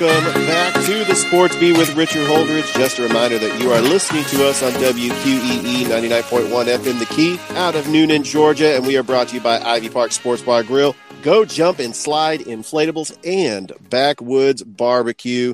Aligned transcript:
Welcome 0.00 0.46
back 0.46 0.72
to 0.86 1.04
the 1.04 1.14
Sports 1.14 1.56
Beat 1.56 1.76
with 1.76 1.94
Richard 1.94 2.26
Holdridge. 2.26 2.72
Just 2.74 2.98
a 2.98 3.02
reminder 3.02 3.38
that 3.38 3.60
you 3.60 3.70
are 3.70 3.82
listening 3.82 4.24
to 4.24 4.48
us 4.48 4.62
on 4.62 4.72
WQEE 4.72 5.84
99.1 5.84 6.48
FM 6.48 6.98
The 6.98 7.04
Key 7.04 7.38
out 7.50 7.74
of 7.74 7.86
Noonan, 7.86 8.22
Georgia, 8.22 8.74
and 8.74 8.86
we 8.86 8.96
are 8.96 9.02
brought 9.02 9.28
to 9.28 9.34
you 9.34 9.42
by 9.42 9.60
Ivy 9.60 9.90
Park 9.90 10.12
Sports 10.12 10.40
Bar 10.40 10.62
Grill. 10.62 10.96
Go 11.20 11.44
jump 11.44 11.80
and 11.80 11.94
slide 11.94 12.40
inflatables 12.40 13.14
and 13.26 13.72
backwoods 13.90 14.62
barbecue. 14.62 15.52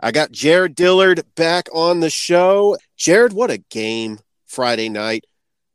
I 0.00 0.10
got 0.10 0.32
Jared 0.32 0.74
Dillard 0.74 1.22
back 1.36 1.68
on 1.72 2.00
the 2.00 2.10
show. 2.10 2.76
Jared, 2.96 3.32
what 3.32 3.52
a 3.52 3.58
game 3.58 4.18
Friday 4.44 4.88
night. 4.88 5.24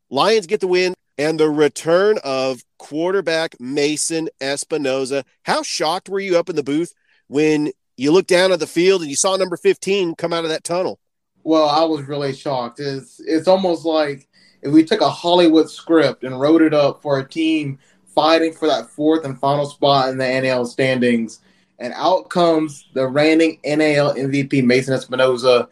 Lions 0.09 0.45
get 0.45 0.59
the 0.59 0.67
win 0.67 0.93
and 1.17 1.39
the 1.39 1.49
return 1.49 2.17
of 2.25 2.65
quarterback 2.79 3.55
Mason 3.61 4.27
Espinosa. 4.41 5.23
How 5.43 5.63
shocked 5.63 6.09
were 6.09 6.19
you 6.19 6.37
up 6.37 6.49
in 6.49 6.57
the 6.57 6.63
booth 6.63 6.93
when 7.29 7.71
you 7.99 8.11
looked 8.11 8.29
down 8.29 8.51
at 8.51 8.59
the 8.59 8.67
field 8.67 9.01
and 9.01 9.09
you 9.09 9.15
saw 9.15 9.35
number 9.35 9.57
15 9.57 10.15
come 10.15 10.33
out 10.33 10.43
of 10.43 10.49
that 10.49 10.63
tunnel? 10.63 10.99
Well, 11.43 11.69
I 11.69 11.83
was 11.83 12.03
really 12.03 12.33
shocked. 12.33 12.79
It's 12.79 13.19
it's 13.19 13.47
almost 13.47 13.85
like 13.85 14.27
if 14.61 14.71
we 14.71 14.83
took 14.83 15.01
a 15.01 15.09
Hollywood 15.09 15.69
script 15.69 16.23
and 16.23 16.39
wrote 16.39 16.61
it 16.61 16.73
up 16.73 17.01
for 17.01 17.19
a 17.19 17.27
team 17.27 17.79
fighting 18.13 18.53
for 18.53 18.67
that 18.67 18.89
fourth 18.89 19.23
and 19.25 19.39
final 19.39 19.65
spot 19.65 20.09
in 20.09 20.17
the 20.17 20.41
NAL 20.41 20.65
standings, 20.65 21.39
and 21.79 21.93
out 21.95 22.29
comes 22.29 22.87
the 22.93 23.07
reigning 23.07 23.59
NAL 23.63 24.15
MVP 24.15 24.63
Mason 24.63 24.93
Espinosa. 24.93 25.69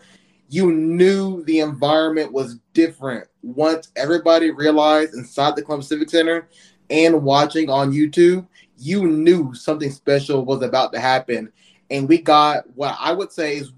You 0.50 0.72
knew 0.72 1.44
the 1.44 1.60
environment 1.60 2.32
was 2.32 2.58
different 2.74 3.28
once 3.56 3.90
everybody 3.96 4.52
realized 4.52 5.14
inside 5.14 5.56
the 5.56 5.62
Columbus 5.62 5.88
Civic 5.88 6.10
Center 6.10 6.48
and 6.90 7.24
watching 7.24 7.70
on 7.70 7.92
YouTube, 7.92 8.46
you 8.78 9.08
knew 9.08 9.54
something 9.54 9.90
special 9.90 10.46
was 10.46 10.62
about 10.62 10.94
to 10.94 11.00
happen. 11.00 11.52
And 11.90 12.08
we 12.08 12.20
got 12.20 12.64
what 12.76 12.96
I 13.00 13.12
would 13.14 13.32
say 13.32 13.58
is 13.58 13.72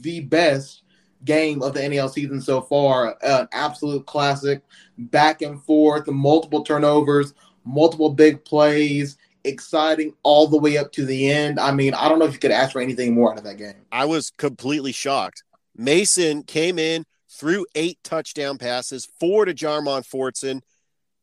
the 0.00 0.20
best 0.20 0.82
game 1.24 1.62
of 1.62 1.74
the 1.74 1.88
NAL 1.88 2.08
season 2.08 2.40
so 2.40 2.60
far. 2.60 3.16
An 3.22 3.48
absolute 3.52 4.06
classic, 4.06 4.62
back 4.96 5.42
and 5.42 5.62
forth, 5.62 6.06
multiple 6.06 6.62
turnovers, 6.62 7.34
multiple 7.64 8.10
big 8.10 8.44
plays, 8.44 9.18
exciting 9.44 10.14
all 10.22 10.46
the 10.46 10.58
way 10.58 10.76
up 10.76 10.92
to 10.92 11.04
the 11.04 11.30
end. 11.30 11.58
I 11.58 11.72
mean, 11.72 11.94
I 11.94 12.08
don't 12.08 12.18
know 12.18 12.26
if 12.26 12.32
you 12.32 12.38
could 12.38 12.50
ask 12.50 12.72
for 12.72 12.80
anything 12.80 13.14
more 13.14 13.32
out 13.32 13.38
of 13.38 13.44
that 13.44 13.58
game. 13.58 13.74
I 13.92 14.04
was 14.04 14.30
completely 14.36 14.92
shocked. 14.92 15.42
Mason 15.76 16.42
came 16.42 16.78
in, 16.78 17.04
threw 17.30 17.66
eight 17.74 17.98
touchdown 18.02 18.58
passes, 18.58 19.06
four 19.20 19.44
to 19.44 19.54
Jarmon 19.54 20.06
Fortson, 20.08 20.62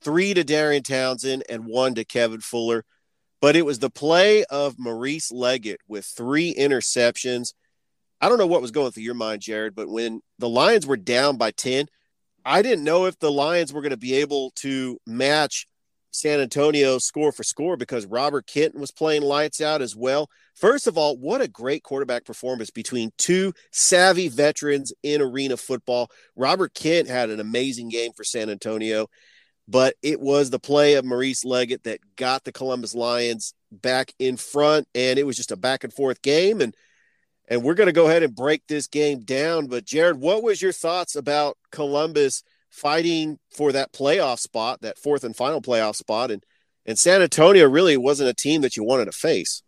three 0.01 0.33
to 0.33 0.43
Darian 0.43 0.83
Townsend, 0.83 1.43
and 1.49 1.65
one 1.65 1.95
to 1.95 2.05
Kevin 2.05 2.41
Fuller. 2.41 2.85
But 3.43 3.57
it 3.57 3.65
was 3.65 3.79
the 3.79 3.89
play 3.89 4.45
of 4.45 4.79
Maurice 4.79 5.29
Leggett 5.29 5.81
with 5.85 6.05
three 6.05 6.53
interceptions. 6.53 7.53
I 8.21 8.29
don't 8.29 8.37
know 8.37 8.47
what 8.47 8.61
was 8.61 8.71
going 8.71 8.93
through 8.93 9.03
your 9.03 9.15
mind, 9.15 9.41
Jared, 9.41 9.75
but 9.75 9.89
when 9.89 10.21
the 10.39 10.47
Lions 10.47 10.87
were 10.87 10.95
down 10.95 11.35
by 11.35 11.51
10, 11.51 11.87
I 12.45 12.61
didn't 12.61 12.85
know 12.85 13.05
if 13.05 13.19
the 13.19 13.29
Lions 13.29 13.73
were 13.73 13.81
going 13.81 13.89
to 13.89 13.97
be 13.97 14.13
able 14.13 14.51
to 14.61 14.97
match 15.05 15.67
San 16.11 16.39
Antonio 16.39 16.99
score 16.99 17.33
for 17.33 17.43
score 17.43 17.75
because 17.75 18.05
Robert 18.05 18.47
Kent 18.47 18.75
was 18.75 18.91
playing 18.91 19.23
lights 19.23 19.59
out 19.59 19.81
as 19.81 19.93
well. 19.93 20.29
First 20.55 20.87
of 20.87 20.97
all, 20.97 21.17
what 21.17 21.41
a 21.41 21.47
great 21.49 21.83
quarterback 21.83 22.23
performance 22.23 22.69
between 22.69 23.11
two 23.17 23.51
savvy 23.73 24.29
veterans 24.29 24.93
in 25.03 25.21
arena 25.21 25.57
football. 25.57 26.09
Robert 26.37 26.73
Kent 26.75 27.09
had 27.09 27.29
an 27.29 27.41
amazing 27.41 27.89
game 27.89 28.13
for 28.13 28.23
San 28.23 28.49
Antonio, 28.49 29.07
but 29.67 29.95
it 30.01 30.19
was 30.19 30.49
the 30.49 30.59
play 30.59 30.95
of 30.95 31.05
Maurice 31.05 31.45
Leggett 31.45 31.83
that 31.83 31.99
got 32.15 32.43
the 32.43 32.51
Columbus 32.51 32.93
Lions 32.95 33.53
back 33.71 34.13
in 34.19 34.37
front, 34.37 34.87
and 34.93 35.17
it 35.17 35.25
was 35.25 35.37
just 35.37 35.51
a 35.51 35.57
back 35.57 35.83
and 35.83 35.93
forth 35.93 36.21
game. 36.21 36.61
And 36.61 36.75
and 37.47 37.63
we're 37.63 37.73
going 37.73 37.87
to 37.87 37.93
go 37.93 38.07
ahead 38.07 38.23
and 38.23 38.35
break 38.35 38.63
this 38.67 38.87
game 38.87 39.19
down. 39.19 39.67
But 39.67 39.85
Jared, 39.85 40.17
what 40.17 40.43
was 40.43 40.61
your 40.61 40.71
thoughts 40.71 41.15
about 41.15 41.57
Columbus 41.71 42.43
fighting 42.69 43.37
for 43.51 43.71
that 43.73 43.91
playoff 43.91 44.39
spot, 44.39 44.81
that 44.81 44.97
fourth 44.97 45.23
and 45.23 45.35
final 45.35 45.61
playoff 45.61 45.95
spot, 45.95 46.31
and 46.31 46.43
and 46.85 46.99
San 46.99 47.21
Antonio 47.21 47.67
really 47.67 47.95
wasn't 47.95 48.29
a 48.29 48.33
team 48.33 48.61
that 48.61 48.75
you 48.75 48.83
wanted 48.83 49.05
to 49.05 49.11
face. 49.13 49.63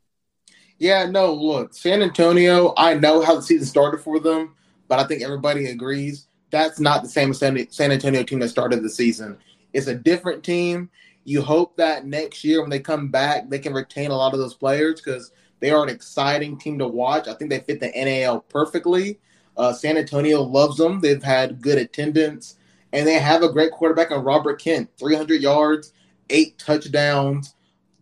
Yeah, 0.78 1.06
no, 1.06 1.34
look, 1.34 1.74
San 1.74 2.02
Antonio, 2.02 2.74
I 2.76 2.96
know 2.96 3.22
how 3.22 3.36
the 3.36 3.42
season 3.42 3.66
started 3.66 4.02
for 4.02 4.20
them, 4.20 4.56
but 4.90 5.00
I 5.00 5.06
think 5.06 5.22
everybody 5.22 5.68
agrees 5.68 6.28
that's 6.56 6.80
not 6.80 7.04
the 7.04 7.10
same 7.10 7.34
San, 7.34 7.58
Antonio 7.92 8.24
team 8.24 8.40
that 8.40 8.50
started 8.50 8.82
the 8.82 8.90
season. 8.90 9.38
It's 9.76 9.88
a 9.88 9.96
different 9.96 10.44
team. 10.44 10.90
You 11.26 11.42
hope 11.42 11.76
that 11.78 12.06
next 12.06 12.44
year 12.44 12.62
when 12.62 12.70
they 12.70 12.80
come 12.80 13.10
back, 13.10 13.50
they 13.50 13.60
can 13.60 13.74
retain 13.74 14.10
a 14.10 14.16
lot 14.16 14.34
of 14.34 14.40
those 14.40 14.54
players 14.54 15.02
because 15.02 15.32
they 15.60 15.70
are 15.70 15.84
an 15.84 15.90
exciting 15.90 16.58
team 16.58 16.80
to 16.80 16.88
watch. 16.88 17.28
I 17.28 17.34
think 17.34 17.50
they 17.50 17.60
fit 17.60 17.82
the 17.82 17.92
NAL 17.94 18.42
perfectly. 18.42 19.20
Uh, 19.58 19.74
San 19.74 19.98
Antonio 19.98 20.42
loves 20.42 20.78
them. 20.78 21.02
They've 21.02 21.22
had 21.22 21.62
good 21.62 21.78
attendance, 21.78 22.58
and 22.94 23.06
they 23.06 23.20
have 23.20 23.44
a 23.44 23.52
great 23.52 23.72
quarterback 23.72 24.12
in 24.12 24.22
Robert 24.22 24.62
Kent 24.62 24.90
300 24.98 25.42
yards, 25.42 25.94
eight 26.30 26.58
touchdowns, 26.58 27.56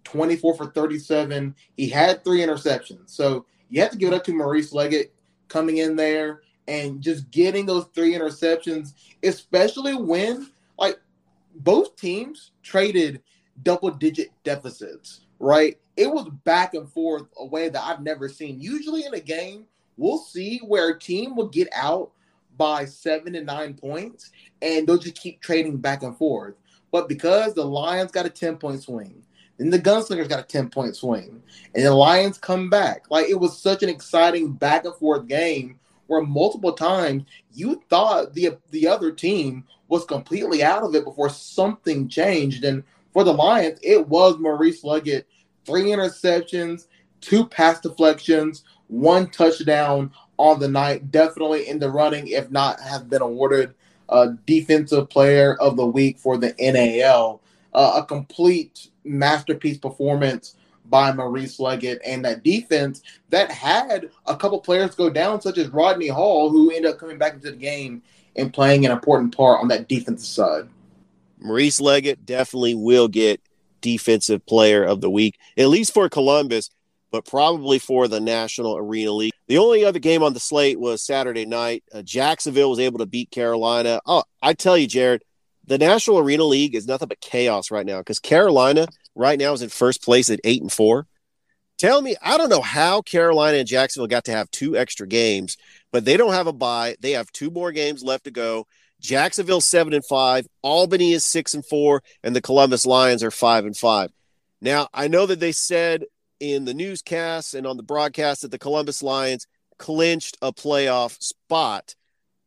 24 0.03 0.55
for 0.55 0.65
37. 0.67 1.55
He 1.75 1.89
had 1.89 2.23
three 2.23 2.41
interceptions. 2.41 3.09
So 3.09 3.45
you 3.69 3.81
have 3.81 3.91
to 3.91 3.97
give 3.97 4.11
it 4.11 4.15
up 4.15 4.23
to 4.25 4.33
Maurice 4.33 4.73
Leggett 4.73 5.13
coming 5.47 5.77
in 5.77 5.95
there 5.95 6.41
and 6.67 7.01
just 7.01 7.29
getting 7.31 7.65
those 7.65 7.85
three 7.93 8.13
interceptions, 8.13 8.93
especially 9.23 9.95
when, 9.95 10.49
both 11.55 11.95
teams 11.95 12.51
traded 12.61 13.21
double 13.61 13.91
digit 13.91 14.31
deficits, 14.43 15.21
right? 15.39 15.77
It 15.95 16.11
was 16.11 16.29
back 16.43 16.73
and 16.73 16.89
forth 16.91 17.25
a 17.37 17.45
way 17.45 17.69
that 17.69 17.83
I've 17.83 18.01
never 18.01 18.29
seen. 18.29 18.59
Usually 18.59 19.05
in 19.05 19.13
a 19.13 19.19
game, 19.19 19.65
we'll 19.97 20.17
see 20.17 20.59
where 20.59 20.89
a 20.89 20.99
team 20.99 21.35
will 21.35 21.49
get 21.49 21.67
out 21.73 22.11
by 22.57 22.85
seven 22.85 23.33
to 23.33 23.43
nine 23.43 23.73
points 23.73 24.31
and 24.61 24.87
they'll 24.87 24.97
just 24.97 25.15
keep 25.15 25.41
trading 25.41 25.77
back 25.77 26.03
and 26.03 26.17
forth. 26.17 26.55
But 26.91 27.09
because 27.09 27.53
the 27.53 27.65
Lions 27.65 28.11
got 28.11 28.25
a 28.25 28.29
10 28.29 28.57
point 28.57 28.83
swing, 28.83 29.23
then 29.57 29.69
the 29.69 29.79
Gunslingers 29.79 30.29
got 30.29 30.39
a 30.39 30.47
10 30.47 30.69
point 30.69 30.95
swing, 30.95 31.41
and 31.75 31.85
the 31.85 31.93
Lions 31.93 32.37
come 32.37 32.69
back. 32.69 33.05
Like 33.09 33.29
it 33.29 33.39
was 33.39 33.57
such 33.57 33.83
an 33.83 33.89
exciting 33.89 34.51
back 34.51 34.85
and 34.85 34.95
forth 34.95 35.27
game 35.27 35.79
where 36.07 36.21
multiple 36.21 36.73
times 36.73 37.23
you 37.53 37.81
thought 37.89 38.33
the 38.33 38.57
the 38.71 38.87
other 38.87 39.11
team 39.11 39.63
was 39.87 40.05
completely 40.05 40.63
out 40.63 40.83
of 40.83 40.95
it 40.95 41.05
before 41.05 41.29
something 41.29 42.07
changed. 42.07 42.63
And 42.63 42.83
for 43.11 43.23
the 43.23 43.33
Lions, 43.33 43.79
it 43.83 44.07
was 44.07 44.37
Maurice 44.39 44.83
Leggett, 44.83 45.27
three 45.65 45.85
interceptions, 45.85 46.87
two 47.21 47.45
pass 47.45 47.79
deflections, 47.79 48.63
one 48.87 49.29
touchdown 49.29 50.11
on 50.37 50.59
the 50.59 50.67
night. 50.67 51.11
Definitely 51.11 51.67
in 51.67 51.79
the 51.79 51.89
running, 51.89 52.27
if 52.27 52.49
not 52.49 52.79
have 52.79 53.09
been 53.09 53.21
awarded 53.21 53.73
uh, 54.09 54.29
defensive 54.45 55.09
player 55.09 55.55
of 55.55 55.77
the 55.77 55.85
week 55.85 56.17
for 56.19 56.37
the 56.37 56.53
NAL. 56.59 57.41
Uh, 57.73 58.01
a 58.03 58.05
complete 58.05 58.89
masterpiece 59.03 59.79
performance 59.79 60.55
by 60.93 61.11
Maurice 61.11 61.59
Leggett 61.59 61.99
and 62.05 62.23
that 62.23 62.43
defense 62.43 63.01
that 63.29 63.49
had 63.49 64.11
a 64.27 64.37
couple 64.37 64.59
players 64.59 64.93
go 64.93 65.09
down, 65.09 65.41
such 65.41 65.57
as 65.57 65.69
Rodney 65.69 66.07
Hall, 66.07 66.51
who 66.51 66.69
ended 66.69 66.91
up 66.91 66.99
coming 66.99 67.17
back 67.17 67.33
into 67.33 67.49
the 67.49 67.57
game 67.57 68.03
and 68.35 68.53
playing 68.53 68.85
an 68.85 68.91
important 68.91 69.35
part 69.35 69.59
on 69.59 69.69
that 69.69 69.87
defensive 69.87 70.27
side. 70.27 70.69
Maurice 71.39 71.81
Leggett 71.81 72.27
definitely 72.27 72.75
will 72.75 73.07
get 73.07 73.41
defensive 73.81 74.45
player 74.45 74.83
of 74.83 75.01
the 75.01 75.09
week, 75.09 75.39
at 75.57 75.67
least 75.67 75.95
for 75.95 76.07
Columbus, 76.09 76.69
but 77.11 77.25
probably 77.25 77.79
for 77.79 78.07
the 78.07 78.21
National 78.21 78.77
Arena 78.77 79.13
League. 79.13 79.33
The 79.47 79.57
only 79.57 79.83
other 79.85 79.97
game 79.97 80.21
on 80.21 80.35
the 80.35 80.39
slate 80.39 80.79
was 80.79 81.01
Saturday 81.01 81.47
night. 81.47 81.83
Uh, 81.91 82.03
Jacksonville 82.03 82.69
was 82.69 82.79
able 82.79 82.99
to 82.99 83.07
beat 83.07 83.31
Carolina. 83.31 83.99
Oh, 84.05 84.25
I 84.43 84.53
tell 84.53 84.77
you, 84.77 84.85
Jared, 84.85 85.23
the 85.65 85.79
National 85.79 86.19
Arena 86.19 86.43
League 86.43 86.75
is 86.75 86.85
nothing 86.85 87.07
but 87.07 87.19
chaos 87.19 87.71
right 87.71 87.85
now 87.85 87.97
because 87.97 88.19
Carolina 88.19 88.85
right 89.15 89.39
now 89.39 89.53
is 89.53 89.61
in 89.61 89.69
first 89.69 90.03
place 90.03 90.29
at 90.29 90.39
eight 90.43 90.61
and 90.61 90.71
four. 90.71 91.07
Tell 91.77 92.01
me, 92.01 92.15
I 92.21 92.37
don't 92.37 92.49
know 92.49 92.61
how 92.61 93.01
Carolina 93.01 93.57
and 93.57 93.67
Jacksonville 93.67 94.07
got 94.07 94.25
to 94.25 94.31
have 94.31 94.49
two 94.51 94.77
extra 94.77 95.07
games, 95.07 95.57
but 95.91 96.05
they 96.05 96.17
don't 96.17 96.33
have 96.33 96.47
a 96.47 96.53
bye. 96.53 96.95
They 96.99 97.11
have 97.11 97.31
two 97.31 97.49
more 97.49 97.71
games 97.71 98.03
left 98.03 98.25
to 98.25 98.31
go. 98.31 98.67
Jacksonville 99.01 99.59
seven 99.59 99.93
and 99.93 100.05
five, 100.05 100.47
Albany 100.61 101.11
is 101.11 101.25
six 101.25 101.53
and 101.53 101.65
four, 101.65 102.01
and 102.23 102.35
the 102.35 102.41
Columbus 102.41 102.85
Lions 102.85 103.23
are 103.23 103.31
five 103.31 103.65
and 103.65 103.75
five. 103.75 104.11
Now, 104.61 104.87
I 104.93 105.09
know 105.09 105.25
that 105.25 105.41
they 105.41 105.51
said 105.51 106.05
in 106.39 106.63
the 106.65 106.73
newscast 106.73 107.53
and 107.53 107.67
on 107.67 107.75
the 107.75 107.83
broadcast 107.83 108.43
that 108.43 108.51
the 108.51 108.59
Columbus 108.59 109.03
Lions 109.03 109.45
clinched 109.77 110.37
a 110.41 110.53
playoff 110.53 111.21
spot. 111.21 111.95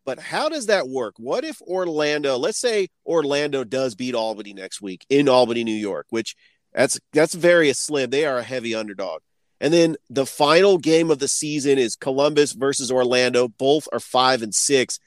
But 0.06 0.20
how 0.20 0.48
does 0.48 0.66
that 0.66 0.88
work? 0.88 1.14
What 1.18 1.44
if 1.44 1.60
Orlando, 1.62 2.38
let's 2.38 2.60
say 2.60 2.88
Orlando 3.04 3.64
does 3.64 3.94
beat 3.94 4.14
Albany 4.14 4.54
next 4.54 4.80
week 4.80 5.04
in 5.10 5.28
Albany, 5.28 5.64
New 5.64 5.74
York, 5.74 6.06
which 6.10 6.36
that's 6.76 7.00
that's 7.12 7.34
very 7.34 7.72
slim. 7.72 8.10
They 8.10 8.26
are 8.26 8.38
a 8.38 8.42
heavy 8.42 8.74
underdog. 8.74 9.22
And 9.60 9.72
then 9.72 9.96
the 10.10 10.26
final 10.26 10.76
game 10.76 11.10
of 11.10 11.18
the 11.18 11.28
season 11.28 11.78
is 11.78 11.96
Columbus 11.96 12.52
versus 12.52 12.92
Orlando. 12.92 13.48
Both 13.48 13.88
are 13.92 13.98
five 13.98 14.42
and 14.42 14.54
six. 14.54 15.00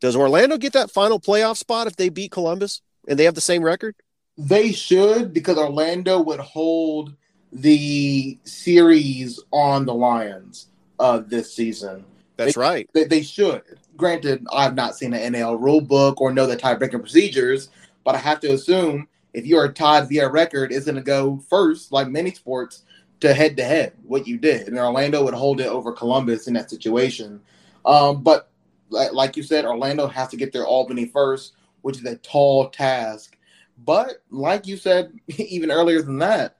Does 0.00 0.14
Orlando 0.14 0.58
get 0.58 0.74
that 0.74 0.90
final 0.90 1.18
playoff 1.18 1.56
spot 1.56 1.86
if 1.86 1.96
they 1.96 2.10
beat 2.10 2.30
Columbus 2.30 2.82
and 3.08 3.18
they 3.18 3.24
have 3.24 3.34
the 3.34 3.40
same 3.40 3.62
record? 3.62 3.96
They 4.36 4.72
should 4.72 5.32
because 5.32 5.56
Orlando 5.56 6.20
would 6.20 6.40
hold 6.40 7.14
the 7.50 8.38
series 8.44 9.40
on 9.50 9.86
the 9.86 9.94
Lions 9.94 10.66
uh, 10.98 11.22
this 11.26 11.54
season. 11.54 12.04
That's 12.36 12.54
they, 12.54 12.60
right. 12.60 12.90
They, 12.92 13.04
they, 13.04 13.22
should. 13.22 13.62
Granted, 13.96 14.46
I've 14.52 14.74
not 14.74 14.94
seen 14.94 15.14
an 15.14 15.32
NL 15.32 15.58
rule 15.58 15.80
book 15.80 16.20
or 16.20 16.30
know 16.34 16.46
the 16.46 16.58
tiebreaker 16.58 17.00
procedures, 17.00 17.70
but 18.04 18.14
I 18.14 18.18
have 18.18 18.40
to 18.40 18.52
assume 18.52 19.08
if 19.36 19.46
you 19.46 19.58
are 19.58 19.70
tied 19.70 20.08
via 20.08 20.30
record, 20.30 20.72
it's 20.72 20.86
going 20.86 20.94
to 20.94 21.02
go 21.02 21.38
first, 21.50 21.92
like 21.92 22.08
many 22.08 22.32
sports, 22.32 22.84
to 23.20 23.34
head 23.34 23.54
to 23.58 23.64
head. 23.64 23.92
What 24.02 24.26
you 24.26 24.38
did, 24.38 24.66
and 24.66 24.78
Orlando 24.78 25.22
would 25.24 25.34
hold 25.34 25.60
it 25.60 25.66
over 25.66 25.92
Columbus 25.92 26.48
in 26.48 26.54
that 26.54 26.70
situation. 26.70 27.42
Um, 27.84 28.22
but 28.22 28.48
like 28.88 29.36
you 29.36 29.42
said, 29.42 29.66
Orlando 29.66 30.06
has 30.06 30.28
to 30.28 30.38
get 30.38 30.54
their 30.54 30.64
Albany 30.64 31.04
first, 31.04 31.52
which 31.82 31.98
is 31.98 32.04
a 32.06 32.16
tall 32.16 32.70
task. 32.70 33.36
But 33.84 34.22
like 34.30 34.66
you 34.66 34.78
said, 34.78 35.12
even 35.36 35.70
earlier 35.70 36.00
than 36.00 36.18
that, 36.18 36.56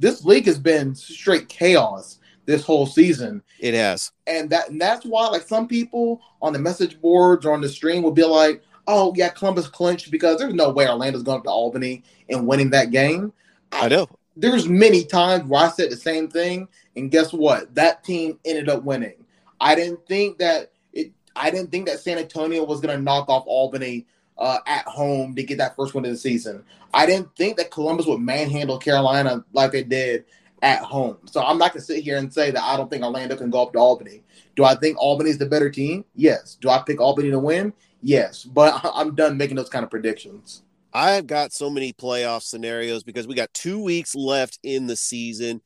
this 0.00 0.24
league 0.24 0.46
has 0.46 0.58
been 0.58 0.96
straight 0.96 1.48
chaos 1.48 2.18
this 2.44 2.64
whole 2.64 2.86
season. 2.86 3.40
It 3.60 3.74
has, 3.74 4.10
and 4.26 4.50
that 4.50 4.70
and 4.70 4.80
that's 4.80 5.06
why 5.06 5.28
like 5.28 5.42
some 5.42 5.68
people 5.68 6.20
on 6.42 6.52
the 6.52 6.58
message 6.58 7.00
boards 7.00 7.46
or 7.46 7.52
on 7.52 7.60
the 7.60 7.68
stream 7.68 8.02
will 8.02 8.10
be 8.10 8.24
like, 8.24 8.64
"Oh 8.86 9.12
yeah, 9.16 9.28
Columbus 9.28 9.68
clinched 9.68 10.10
because 10.10 10.38
there's 10.38 10.54
no 10.54 10.70
way 10.70 10.88
Orlando's 10.88 11.22
going 11.22 11.38
up 11.38 11.44
to 11.44 11.50
Albany 11.50 12.02
and 12.28 12.46
winning 12.46 12.70
that 12.70 12.90
game." 12.90 13.32
I 13.72 13.88
know. 13.88 14.08
There's 14.36 14.68
many 14.68 15.04
times 15.04 15.44
where 15.44 15.66
I 15.66 15.68
said 15.68 15.90
the 15.90 15.96
same 15.96 16.28
thing, 16.28 16.68
and 16.96 17.10
guess 17.10 17.32
what? 17.32 17.74
That 17.74 18.04
team 18.04 18.38
ended 18.44 18.68
up 18.68 18.84
winning. 18.84 19.24
I 19.60 19.74
didn't 19.74 20.06
think 20.06 20.38
that 20.38 20.72
it. 20.92 21.12
I 21.36 21.50
didn't 21.50 21.70
think 21.70 21.86
that 21.86 22.00
San 22.00 22.18
Antonio 22.18 22.64
was 22.64 22.80
going 22.80 22.96
to 22.96 23.02
knock 23.02 23.28
off 23.28 23.44
Albany 23.46 24.06
uh, 24.38 24.58
at 24.66 24.86
home 24.86 25.34
to 25.36 25.42
get 25.42 25.58
that 25.58 25.76
first 25.76 25.94
win 25.94 26.04
of 26.04 26.10
the 26.10 26.16
season. 26.16 26.64
I 26.92 27.06
didn't 27.06 27.34
think 27.36 27.56
that 27.58 27.70
Columbus 27.70 28.06
would 28.06 28.20
manhandle 28.20 28.78
Carolina 28.78 29.44
like 29.52 29.72
they 29.72 29.84
did 29.84 30.24
at 30.62 30.80
home. 30.80 31.18
So 31.26 31.42
I'm 31.42 31.58
not 31.58 31.72
going 31.72 31.80
to 31.80 31.86
sit 31.86 32.04
here 32.04 32.18
and 32.18 32.32
say 32.32 32.50
that 32.50 32.62
I 32.62 32.76
don't 32.76 32.90
think 32.90 33.02
Orlando 33.02 33.36
can 33.36 33.50
go 33.50 33.62
up 33.62 33.72
to 33.72 33.78
Albany. 33.78 34.22
Do 34.56 34.64
I 34.64 34.74
think 34.74 34.98
Albany's 34.98 35.38
the 35.38 35.46
better 35.46 35.70
team? 35.70 36.04
Yes. 36.14 36.56
Do 36.60 36.68
I 36.68 36.82
pick 36.86 37.00
Albany 37.00 37.30
to 37.30 37.38
win? 37.38 37.72
Yes. 38.02 38.44
But 38.44 38.80
I'm 38.94 39.14
done 39.14 39.36
making 39.36 39.56
those 39.56 39.70
kind 39.70 39.84
of 39.84 39.90
predictions. 39.90 40.62
I've 40.92 41.26
got 41.26 41.52
so 41.52 41.70
many 41.70 41.92
playoff 41.92 42.42
scenarios 42.42 43.04
because 43.04 43.26
we 43.26 43.34
got 43.34 43.54
two 43.54 43.82
weeks 43.82 44.14
left 44.14 44.58
in 44.62 44.86
the 44.86 44.96
season. 44.96 45.62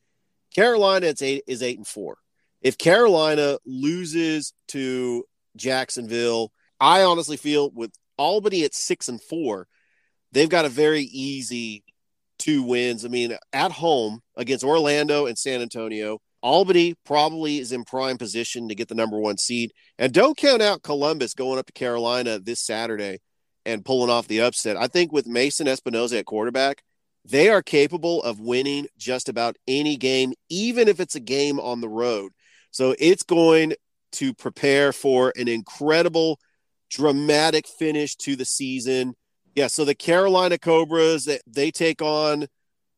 Carolina 0.53 1.07
it's 1.07 1.21
eight, 1.21 1.43
is 1.47 1.63
eight 1.63 1.77
and 1.77 1.87
four. 1.87 2.17
If 2.61 2.77
Carolina 2.77 3.57
loses 3.65 4.53
to 4.69 5.25
Jacksonville, 5.55 6.51
I 6.79 7.03
honestly 7.03 7.37
feel 7.37 7.71
with 7.71 7.91
Albany 8.17 8.63
at 8.63 8.73
six 8.73 9.09
and 9.09 9.21
four, 9.21 9.67
they've 10.31 10.49
got 10.49 10.65
a 10.65 10.69
very 10.69 11.03
easy 11.03 11.83
two 12.37 12.63
wins. 12.63 13.05
I 13.05 13.07
mean, 13.07 13.37
at 13.53 13.71
home 13.71 14.21
against 14.35 14.63
Orlando 14.63 15.25
and 15.25 15.37
San 15.37 15.61
Antonio, 15.61 16.19
Albany 16.41 16.93
probably 17.05 17.57
is 17.57 17.71
in 17.71 17.83
prime 17.83 18.17
position 18.17 18.67
to 18.69 18.75
get 18.75 18.87
the 18.87 18.95
number 18.95 19.19
one 19.19 19.37
seed. 19.37 19.71
And 19.97 20.13
don't 20.13 20.37
count 20.37 20.61
out 20.61 20.83
Columbus 20.83 21.33
going 21.33 21.57
up 21.57 21.65
to 21.65 21.73
Carolina 21.73 22.39
this 22.39 22.61
Saturday 22.61 23.19
and 23.65 23.83
pulling 23.83 24.11
off 24.11 24.27
the 24.27 24.41
upset. 24.41 24.77
I 24.77 24.87
think 24.87 25.11
with 25.11 25.25
Mason 25.25 25.67
Espinosa 25.67 26.19
at 26.19 26.25
quarterback, 26.25 26.83
they 27.27 27.49
are 27.49 27.63
capable 27.63 28.21
of 28.21 28.39
winning 28.39 28.87
just 28.97 29.27
about 29.27 29.55
any 29.67 29.97
game, 29.97 30.33
even 30.49 30.87
if 30.87 30.99
it's 30.99 31.15
a 31.15 31.19
game 31.19 31.59
on 31.59 31.81
the 31.81 31.89
road. 31.89 32.31
So 32.69 32.95
it's 32.99 33.23
going 33.23 33.73
to 34.13 34.33
prepare 34.35 34.93
for 34.93 35.33
an 35.35 35.47
incredible, 35.47 36.39
dramatic 36.91 37.67
finish 37.67 38.15
to 38.17 38.35
the 38.35 38.45
season 38.45 39.15
yeah, 39.55 39.67
so 39.67 39.85
the 39.85 39.95
Carolina 39.95 40.57
Cobras 40.57 41.27
they, 41.47 41.71
take 41.71 42.01
on 42.01 42.47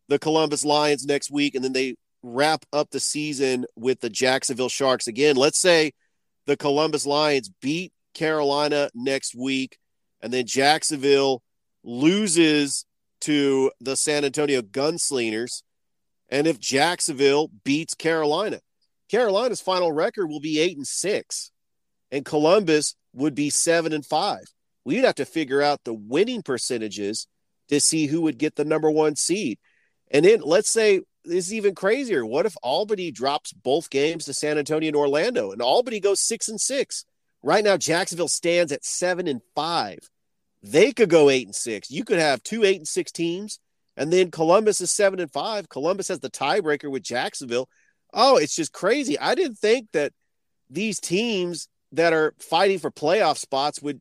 the 0.09 0.17
Columbus 0.17 0.65
Lions 0.65 1.05
next 1.05 1.31
week, 1.31 1.53
and 1.53 1.63
then 1.63 1.73
they 1.73 1.95
wrap 2.23 2.65
up 2.73 2.89
the 2.89 2.99
season 2.99 3.65
with 3.75 3.99
the 3.99 4.09
Jacksonville 4.09 4.69
Sharks 4.69 5.07
again. 5.07 5.35
Let's 5.35 5.59
say 5.59 5.91
the 6.47 6.57
Columbus 6.57 7.05
Lions 7.05 7.51
beat 7.61 7.93
Carolina 8.15 8.89
next 8.95 9.35
week, 9.35 9.77
and 10.19 10.33
then 10.33 10.47
Jacksonville 10.47 11.43
loses 11.83 12.85
to 13.21 13.71
the 13.79 13.95
San 13.95 14.25
Antonio 14.25 14.61
Gunslingers. 14.61 15.61
And 16.29 16.47
if 16.47 16.59
Jacksonville 16.59 17.49
beats 17.63 17.93
Carolina, 17.93 18.59
Carolina's 19.09 19.61
final 19.61 19.91
record 19.91 20.27
will 20.27 20.41
be 20.41 20.59
eight 20.59 20.75
and 20.75 20.87
six, 20.87 21.51
and 22.11 22.25
Columbus 22.25 22.95
would 23.13 23.35
be 23.35 23.51
seven 23.51 23.93
and 23.93 24.05
five 24.05 24.45
we'd 24.87 25.03
have 25.03 25.15
to 25.15 25.25
figure 25.25 25.61
out 25.61 25.83
the 25.83 25.93
winning 25.93 26.41
percentages 26.41 27.27
to 27.67 27.77
see 27.77 28.07
who 28.07 28.21
would 28.21 28.37
get 28.37 28.55
the 28.55 28.63
number 28.63 28.89
one 28.89 29.17
seed. 29.17 29.59
And 30.09 30.23
then 30.23 30.39
let's 30.39 30.69
say 30.69 31.01
this 31.25 31.47
is 31.47 31.53
even 31.53 31.75
crazier. 31.75 32.25
What 32.25 32.45
if 32.45 32.55
Albany 32.63 33.11
drops 33.11 33.51
both 33.51 33.89
games 33.89 34.23
to 34.25 34.33
San 34.33 34.57
Antonio 34.57 34.87
and 34.87 34.95
Orlando 34.95 35.51
and 35.51 35.61
Albany 35.61 35.99
goes 35.99 36.21
six 36.21 36.47
and 36.47 36.59
six? 36.59 37.03
Right 37.43 37.65
now, 37.65 37.75
Jacksonville 37.75 38.29
stands 38.29 38.71
at 38.71 38.85
seven 38.85 39.27
and 39.27 39.41
five. 39.55 39.99
They 40.63 40.93
could 40.93 41.09
go 41.09 41.29
eight 41.29 41.45
and 41.45 41.55
six. 41.55 41.91
You 41.91 42.05
could 42.05 42.19
have 42.19 42.41
two 42.41 42.63
eight 42.63 42.77
and 42.77 42.87
six 42.87 43.11
teams, 43.11 43.59
and 43.97 44.11
then 44.11 44.31
Columbus 44.31 44.79
is 44.79 44.89
seven 44.89 45.19
and 45.19 45.29
five. 45.29 45.67
Columbus 45.67 46.07
has 46.07 46.19
the 46.19 46.29
tiebreaker 46.29 46.89
with 46.89 47.03
Jacksonville. 47.03 47.67
Oh, 48.13 48.37
it's 48.37 48.55
just 48.55 48.71
crazy. 48.71 49.19
I 49.19 49.35
didn't 49.35 49.57
think 49.57 49.89
that 49.91 50.13
these 50.69 51.01
teams 51.01 51.67
that 51.91 52.13
are 52.13 52.33
fighting 52.39 52.79
for 52.79 52.89
playoff 52.89 53.37
spots 53.37 53.81
would 53.81 53.99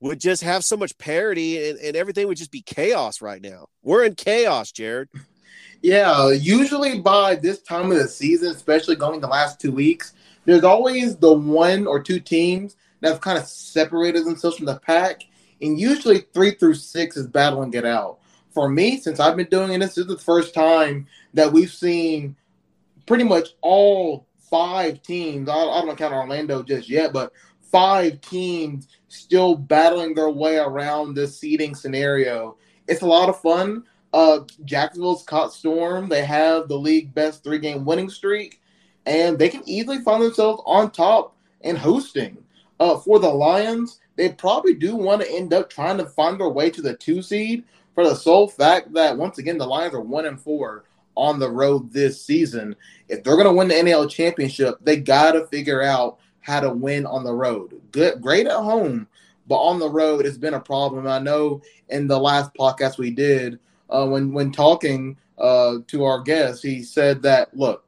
would 0.00 0.18
just 0.18 0.42
have 0.42 0.64
so 0.64 0.76
much 0.76 0.96
parity 0.98 1.68
and, 1.68 1.78
and 1.78 1.96
everything 1.96 2.26
would 2.26 2.38
just 2.38 2.50
be 2.50 2.62
chaos 2.62 3.20
right 3.20 3.42
now. 3.42 3.66
We're 3.82 4.04
in 4.04 4.14
chaos, 4.14 4.72
Jared. 4.72 5.08
Yeah, 5.82 6.30
usually 6.30 7.00
by 7.00 7.36
this 7.36 7.62
time 7.62 7.90
of 7.90 7.98
the 7.98 8.08
season, 8.08 8.50
especially 8.50 8.96
going 8.96 9.20
the 9.20 9.26
last 9.28 9.60
two 9.60 9.72
weeks, 9.72 10.14
there's 10.44 10.64
always 10.64 11.16
the 11.16 11.32
one 11.32 11.86
or 11.86 12.02
two 12.02 12.20
teams 12.20 12.76
that 13.00 13.10
have 13.10 13.20
kind 13.20 13.38
of 13.38 13.46
separated 13.46 14.24
themselves 14.24 14.56
from 14.56 14.66
the 14.66 14.78
pack, 14.80 15.22
and 15.62 15.78
usually 15.78 16.26
three 16.34 16.52
through 16.52 16.74
six 16.74 17.16
is 17.16 17.26
battling 17.26 17.72
it 17.74 17.86
out. 17.86 18.18
For 18.50 18.68
me, 18.68 18.98
since 18.98 19.20
I've 19.20 19.36
been 19.36 19.46
doing 19.46 19.78
this, 19.78 19.94
this 19.94 19.98
is 19.98 20.06
the 20.06 20.18
first 20.18 20.54
time 20.54 21.06
that 21.34 21.52
we've 21.52 21.72
seen 21.72 22.36
pretty 23.06 23.24
much 23.24 23.48
all 23.60 24.26
five 24.50 25.02
teams. 25.02 25.48
I, 25.48 25.54
I 25.54 25.84
don't 25.84 25.96
count 25.96 26.12
Orlando 26.12 26.62
just 26.62 26.88
yet, 26.88 27.12
but 27.12 27.32
five 27.70 28.20
teams 28.20 28.88
still 29.08 29.54
battling 29.54 30.14
their 30.14 30.30
way 30.30 30.58
around 30.58 31.14
this 31.14 31.38
seeding 31.38 31.74
scenario. 31.74 32.56
It's 32.88 33.02
a 33.02 33.06
lot 33.06 33.28
of 33.28 33.40
fun. 33.40 33.84
Uh, 34.12 34.40
Jacksonville's 34.64 35.22
caught 35.22 35.52
storm. 35.52 36.08
They 36.08 36.24
have 36.24 36.68
the 36.68 36.78
league 36.78 37.14
best 37.14 37.44
three 37.44 37.58
game 37.58 37.84
winning 37.84 38.10
streak, 38.10 38.60
and 39.06 39.38
they 39.38 39.48
can 39.48 39.62
easily 39.66 40.00
find 40.00 40.22
themselves 40.22 40.62
on 40.66 40.90
top 40.90 41.36
and 41.62 41.78
hosting. 41.78 42.38
Uh, 42.80 42.96
for 42.98 43.18
the 43.18 43.28
Lions, 43.28 44.00
they 44.16 44.30
probably 44.30 44.74
do 44.74 44.96
want 44.96 45.22
to 45.22 45.30
end 45.30 45.52
up 45.52 45.70
trying 45.70 45.98
to 45.98 46.06
find 46.06 46.40
their 46.40 46.48
way 46.48 46.70
to 46.70 46.82
the 46.82 46.96
two 46.96 47.22
seed 47.22 47.64
for 47.94 48.04
the 48.04 48.14
sole 48.14 48.48
fact 48.48 48.92
that 48.94 49.16
once 49.16 49.38
again 49.38 49.58
the 49.58 49.66
Lions 49.66 49.94
are 49.94 50.00
one 50.00 50.26
and 50.26 50.40
four 50.40 50.84
on 51.14 51.38
the 51.38 51.50
road 51.50 51.92
this 51.92 52.24
season. 52.24 52.74
If 53.08 53.22
they're 53.22 53.36
going 53.36 53.46
to 53.46 53.52
win 53.52 53.68
the 53.68 53.74
NL 53.74 54.10
championship, 54.10 54.76
they 54.80 54.96
got 54.96 55.32
to 55.32 55.46
figure 55.46 55.82
out 55.82 56.18
how 56.40 56.60
to 56.60 56.70
win 56.70 57.06
on 57.06 57.24
the 57.24 57.32
road. 57.32 57.80
Good, 57.92 58.20
great 58.20 58.46
at 58.46 58.52
home, 58.52 59.06
but 59.46 59.56
on 59.56 59.78
the 59.78 59.90
road 59.90 60.26
it's 60.26 60.38
been 60.38 60.54
a 60.54 60.60
problem. 60.60 61.06
I 61.06 61.18
know 61.18 61.62
in 61.88 62.06
the 62.06 62.18
last 62.18 62.52
podcast 62.54 62.98
we 62.98 63.10
did, 63.10 63.58
uh, 63.88 64.06
when 64.06 64.32
when 64.32 64.52
talking 64.52 65.16
uh, 65.38 65.78
to 65.88 66.04
our 66.04 66.20
guest, 66.22 66.62
he 66.62 66.82
said 66.82 67.22
that 67.22 67.56
look, 67.56 67.84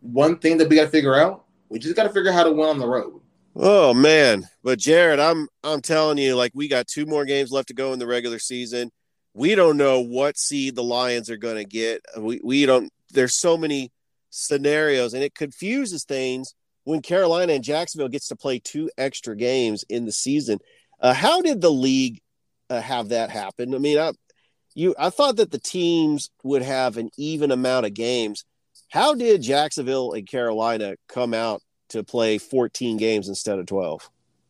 one 0.00 0.38
thing 0.38 0.58
that 0.58 0.68
we 0.68 0.76
got 0.76 0.84
to 0.84 0.90
figure 0.90 1.16
out, 1.16 1.44
we 1.68 1.78
just 1.78 1.96
got 1.96 2.04
to 2.04 2.10
figure 2.10 2.30
out 2.30 2.34
how 2.34 2.44
to 2.44 2.52
win 2.52 2.68
on 2.68 2.78
the 2.78 2.86
road. 2.86 3.20
Oh 3.56 3.92
man, 3.92 4.46
but 4.62 4.78
Jared, 4.78 5.18
I'm 5.18 5.48
I'm 5.64 5.80
telling 5.80 6.18
you, 6.18 6.36
like 6.36 6.52
we 6.54 6.68
got 6.68 6.86
two 6.86 7.06
more 7.06 7.24
games 7.24 7.50
left 7.50 7.68
to 7.68 7.74
go 7.74 7.92
in 7.92 7.98
the 7.98 8.06
regular 8.06 8.38
season. 8.38 8.90
We 9.34 9.54
don't 9.54 9.76
know 9.76 10.00
what 10.00 10.38
seed 10.38 10.74
the 10.74 10.82
Lions 10.82 11.30
are 11.30 11.36
going 11.36 11.56
to 11.56 11.64
get. 11.64 12.02
We 12.16 12.40
we 12.42 12.66
don't. 12.66 12.92
There's 13.12 13.34
so 13.34 13.56
many 13.56 13.90
scenarios, 14.30 15.14
and 15.14 15.24
it 15.24 15.34
confuses 15.34 16.04
things 16.04 16.54
when 16.88 17.02
Carolina 17.02 17.52
and 17.52 17.62
Jacksonville 17.62 18.08
gets 18.08 18.28
to 18.28 18.36
play 18.36 18.58
two 18.58 18.88
extra 18.96 19.36
games 19.36 19.84
in 19.90 20.06
the 20.06 20.12
season. 20.12 20.58
Uh, 20.98 21.12
how 21.12 21.42
did 21.42 21.60
the 21.60 21.70
league 21.70 22.22
uh, 22.70 22.80
have 22.80 23.10
that 23.10 23.28
happen? 23.28 23.74
I 23.74 23.78
mean, 23.78 23.98
I 23.98 24.12
you 24.74 24.94
I 24.98 25.10
thought 25.10 25.36
that 25.36 25.50
the 25.50 25.58
teams 25.58 26.30
would 26.44 26.62
have 26.62 26.96
an 26.96 27.10
even 27.18 27.50
amount 27.50 27.84
of 27.84 27.92
games. 27.92 28.46
How 28.88 29.12
did 29.12 29.42
Jacksonville 29.42 30.12
and 30.12 30.26
Carolina 30.26 30.94
come 31.08 31.34
out 31.34 31.60
to 31.90 32.02
play 32.02 32.38
14 32.38 32.96
games 32.96 33.28
instead 33.28 33.58
of 33.58 33.66
12? 33.66 34.08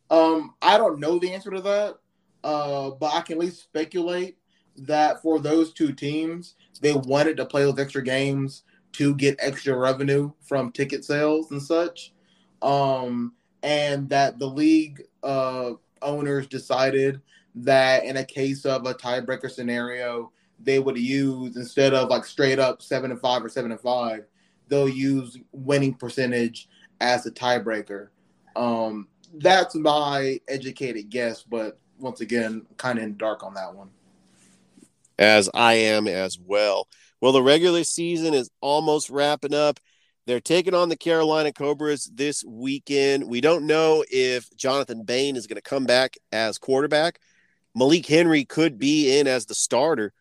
Um, 0.09 0.55
I 0.63 0.79
don't 0.79 1.01
know 1.01 1.19
the 1.19 1.33
answer 1.33 1.51
to 1.51 1.61
that, 1.61 1.97
uh, 2.45 2.91
but 2.91 3.15
I 3.15 3.23
can 3.23 3.39
at 3.39 3.41
least 3.41 3.65
speculate 3.65 4.39
that 4.77 5.23
for 5.23 5.41
those 5.41 5.73
two 5.73 5.93
teams, 5.93 6.55
they 6.83 6.93
wanted 6.93 7.37
to 7.39 7.47
play 7.47 7.65
those 7.65 7.81
extra 7.81 8.05
games 8.05 8.63
to 8.93 9.17
get 9.17 9.35
extra 9.41 9.77
revenue 9.77 10.31
from 10.45 10.71
ticket 10.71 11.05
sales 11.05 11.51
and 11.51 11.61
such. 11.61 12.13
Um, 12.63 13.35
and 13.63 14.09
that 14.11 14.39
the 14.39 14.47
league 14.47 15.03
uh, 15.23 15.73
owners 16.03 16.47
decided 16.47 17.21
that 17.57 18.05
in 18.05 18.17
a 18.17 18.25
case 18.25 18.65
of 18.65 18.87
a 18.87 18.95
tiebreaker 18.95 19.51
scenario, 19.51 20.33
they 20.61 20.79
would 20.79 20.99
use 20.99 21.57
instead 21.57 21.95
of 21.95 22.09
like 22.09 22.25
straight 22.25 22.59
up 22.59 22.83
seven 22.83 23.11
and 23.11 23.21
five 23.21 23.45
or 23.45 23.49
seven 23.49 23.71
and 23.71 23.81
five, 23.81 24.25
they'll 24.69 24.89
use 24.89 25.39
winning 25.53 25.95
percentage 25.95 26.69
as 27.01 27.27
a 27.27 27.31
tiebreaker. 27.31 28.09
Um, 28.57 29.09
that's 29.35 29.75
my 29.75 30.41
educated 30.49 31.11
guess, 31.11 31.43
but 31.43 31.79
once 31.99 32.21
again, 32.21 32.67
kind 32.77 32.99
of 32.99 33.05
in 33.05 33.17
dark 33.17 33.43
on 33.43 33.55
that 33.55 33.75
one. 33.75 33.91
As 35.19 35.51
I 35.53 35.75
am 35.75 36.07
as 36.07 36.39
well. 36.39 36.87
Well, 37.21 37.33
the 37.33 37.43
regular 37.43 37.83
season 37.83 38.35
is 38.35 38.51
almost 38.61 39.11
wrapping 39.11 39.55
up. 39.55 39.81
They're 40.29 40.41
taking 40.41 40.75
on 40.75 40.91
the 40.91 40.97
Carolina 40.97 41.55
Cobras 41.55 42.05
this 42.13 42.45
weekend. 42.45 43.25
We 43.31 43.41
don't 43.41 43.67
know 43.67 44.05
if 44.11 44.55
Jonathan 44.55 45.03
Bain 45.03 45.37
is 45.37 45.47
going 45.47 45.57
to 45.57 45.63
come 45.63 45.87
back 45.87 46.19
as 46.31 46.59
quarterback. 46.59 47.19
Malik 47.75 48.05
Henry 48.05 48.45
could 48.45 48.79
be 48.79 49.19
in 49.19 49.27
as 49.27 49.47
the 49.47 49.55
starter. 49.55 50.13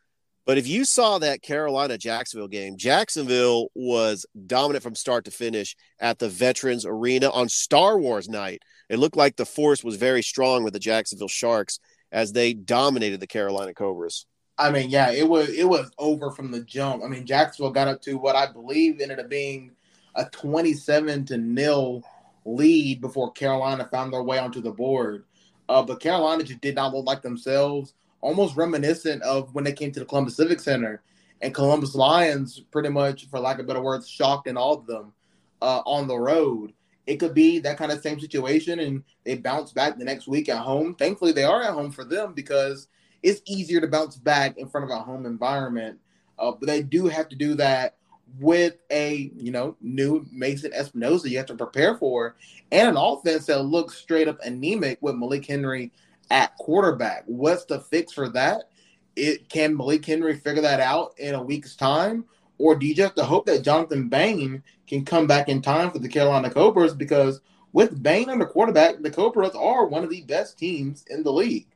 But 0.46 0.58
if 0.58 0.66
you 0.66 0.86
saw 0.86 1.20
that 1.20 1.42
Carolina 1.42 1.98
Jacksonville 1.98 2.48
game, 2.48 2.78
Jacksonville 2.78 3.68
was 3.76 4.26
dominant 4.46 4.82
from 4.82 4.96
start 4.96 5.26
to 5.26 5.32
finish 5.32 5.76
at 6.00 6.20
the 6.20 6.30
Veterans 6.30 6.86
Arena 6.86 7.30
on 7.30 7.50
Star 7.50 8.00
Wars 8.00 8.30
night. 8.30 8.62
It 8.88 9.00
looked 9.00 9.18
like 9.18 9.36
the 9.36 9.46
force 9.46 9.84
was 9.84 9.98
very 9.98 10.22
strong 10.22 10.64
with 10.64 10.72
the 10.72 10.80
Jacksonville 10.80 11.28
Sharks 11.28 11.82
as 12.14 12.32
they 12.32 12.54
dominated 12.54 13.20
the 13.20 13.28
Carolina 13.28 13.74
Cobras. 13.74 14.26
I 14.58 14.72
mean, 14.72 14.90
yeah, 14.90 15.12
it 15.12 15.28
was 15.28 15.50
it 15.50 15.68
was 15.68 15.92
over 15.98 16.32
from 16.32 16.52
the 16.52 16.62
jump. 16.64 17.04
I 17.04 17.08
mean, 17.08 17.26
Jacksonville 17.26 17.74
got 17.74 17.90
up 17.90 18.02
to 18.04 18.14
what 18.14 18.38
I 18.38 18.50
believe 18.50 19.02
ended 19.02 19.20
up 19.20 19.30
being 19.30 19.74
a 20.17 20.25
27 20.25 21.25
to 21.25 21.38
nil 21.38 22.03
lead 22.43 23.00
before 23.00 23.31
Carolina 23.31 23.88
found 23.91 24.12
their 24.12 24.24
way 24.24 24.39
onto 24.39 24.62
the 24.62 24.71
board. 24.71 25.24
Uh, 25.69 25.83
but 25.83 26.00
Carolina 26.00 26.43
just 26.43 26.62
did 26.62 26.75
not 26.75 26.93
look 26.93 27.05
like 27.05 27.21
themselves, 27.21 27.93
almost 28.21 28.55
reminiscent 28.55 29.21
of 29.21 29.53
when 29.53 29.63
they 29.63 29.74
came 29.74 29.91
to 29.91 30.00
the 30.00 30.05
Columbus 30.05 30.36
Civic 30.36 30.59
Center. 30.59 31.03
And 31.41 31.53
Columbus 31.53 31.93
Lions, 31.93 32.63
pretty 32.71 32.89
much, 32.89 33.29
for 33.29 33.39
lack 33.39 33.59
of 33.59 33.67
better 33.67 33.81
words, 33.81 34.09
shocked 34.09 34.47
and 34.47 34.57
all 34.57 34.74
of 34.74 34.88
them 34.88 35.13
uh, 35.62 35.81
on 35.86 36.07
the 36.07 36.17
road. 36.17 36.74
It 37.05 37.17
could 37.17 37.33
be 37.33 37.59
that 37.59 37.77
kind 37.77 37.91
of 37.91 38.01
same 38.01 38.19
situation, 38.19 38.79
and 38.79 39.03
they 39.24 39.36
bounce 39.36 39.71
back 39.71 39.97
the 39.97 40.03
next 40.03 40.27
week 40.27 40.50
at 40.50 40.57
home. 40.57 40.95
Thankfully, 40.95 41.31
they 41.31 41.43
are 41.43 41.62
at 41.62 41.74
home 41.74 41.91
for 41.91 42.03
them 42.03 42.33
because 42.33 42.88
it's 43.21 43.41
easier 43.45 43.79
to 43.79 43.88
bounce 43.88 44.15
back 44.15 44.57
in 44.57 44.67
front 44.67 44.86
of 44.86 44.89
a 44.89 45.00
home 45.00 45.25
environment. 45.25 46.00
Uh, 46.39 46.51
but 46.51 46.67
they 46.67 46.81
do 46.81 47.07
have 47.07 47.29
to 47.29 47.36
do 47.36 47.55
that 47.55 47.97
with 48.39 48.75
a 48.91 49.32
you 49.38 49.51
know 49.51 49.75
new 49.82 50.25
Mason 50.32 50.74
Espinosa 50.74 51.29
you 51.29 51.38
have 51.38 51.48
to 51.48 51.56
prepare 51.56 51.96
for, 51.96 52.36
and 52.72 52.89
an 52.89 52.98
offense 52.98 53.46
that 53.48 53.63
looks 53.63 53.98
straight 53.98 54.27
up 54.27 54.39
anemic 54.44 54.98
with 55.01 55.15
Malik 55.15 55.46
Henry 55.46 55.91
at 56.29 56.56
quarterback. 56.58 57.24
What's 57.25 57.65
the 57.65 57.79
fix 57.79 58.12
for 58.13 58.29
that? 58.29 58.70
It 59.15 59.50
can 59.50 59.75
Malik 59.75 60.06
Henry 60.06 60.38
figure 60.38 60.62
that 60.62 60.79
out 60.79 61.13
in 61.17 61.36
a 61.36 61.41
week's 61.41 61.75
time, 61.75 62.25
or 62.58 62.75
do 62.75 62.86
you 62.86 62.94
just 62.94 63.10
have 63.10 63.15
to 63.15 63.24
hope 63.24 63.46
that 63.48 63.63
Jonathan 63.63 64.10
Bain 64.10 64.63
can 64.88 65.06
come 65.06 65.27
back 65.27 65.50
in 65.50 65.62
time 65.62 65.91
for 65.91 66.00
the 66.00 66.10
Carolina 66.10 66.50
Cobras? 66.50 66.94
Because 66.94 67.41
with 67.74 68.01
Bain 68.01 68.29
under 68.29 68.46
quarterback, 68.46 69.01
the 69.01 69.12
Cobras 69.12 69.56
are 69.56 69.86
one 69.86 70.03
of 70.03 70.10
the 70.10 70.22
best 70.22 70.58
teams 70.58 71.03
in 71.10 71.24
the 71.24 71.34
league. 71.34 71.67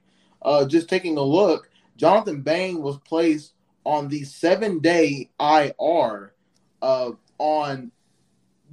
Uh, 0.42 0.66
just 0.66 0.90
taking 0.90 1.18
a 1.18 1.22
look, 1.22 1.70
Jonathan 1.98 2.42
Bain 2.42 2.82
was 2.82 2.98
placed 3.00 3.54
on 3.86 4.08
the 4.08 4.24
seven 4.24 4.80
day 4.80 5.30
IR 5.40 6.31
uh, 6.82 7.12
on 7.38 7.92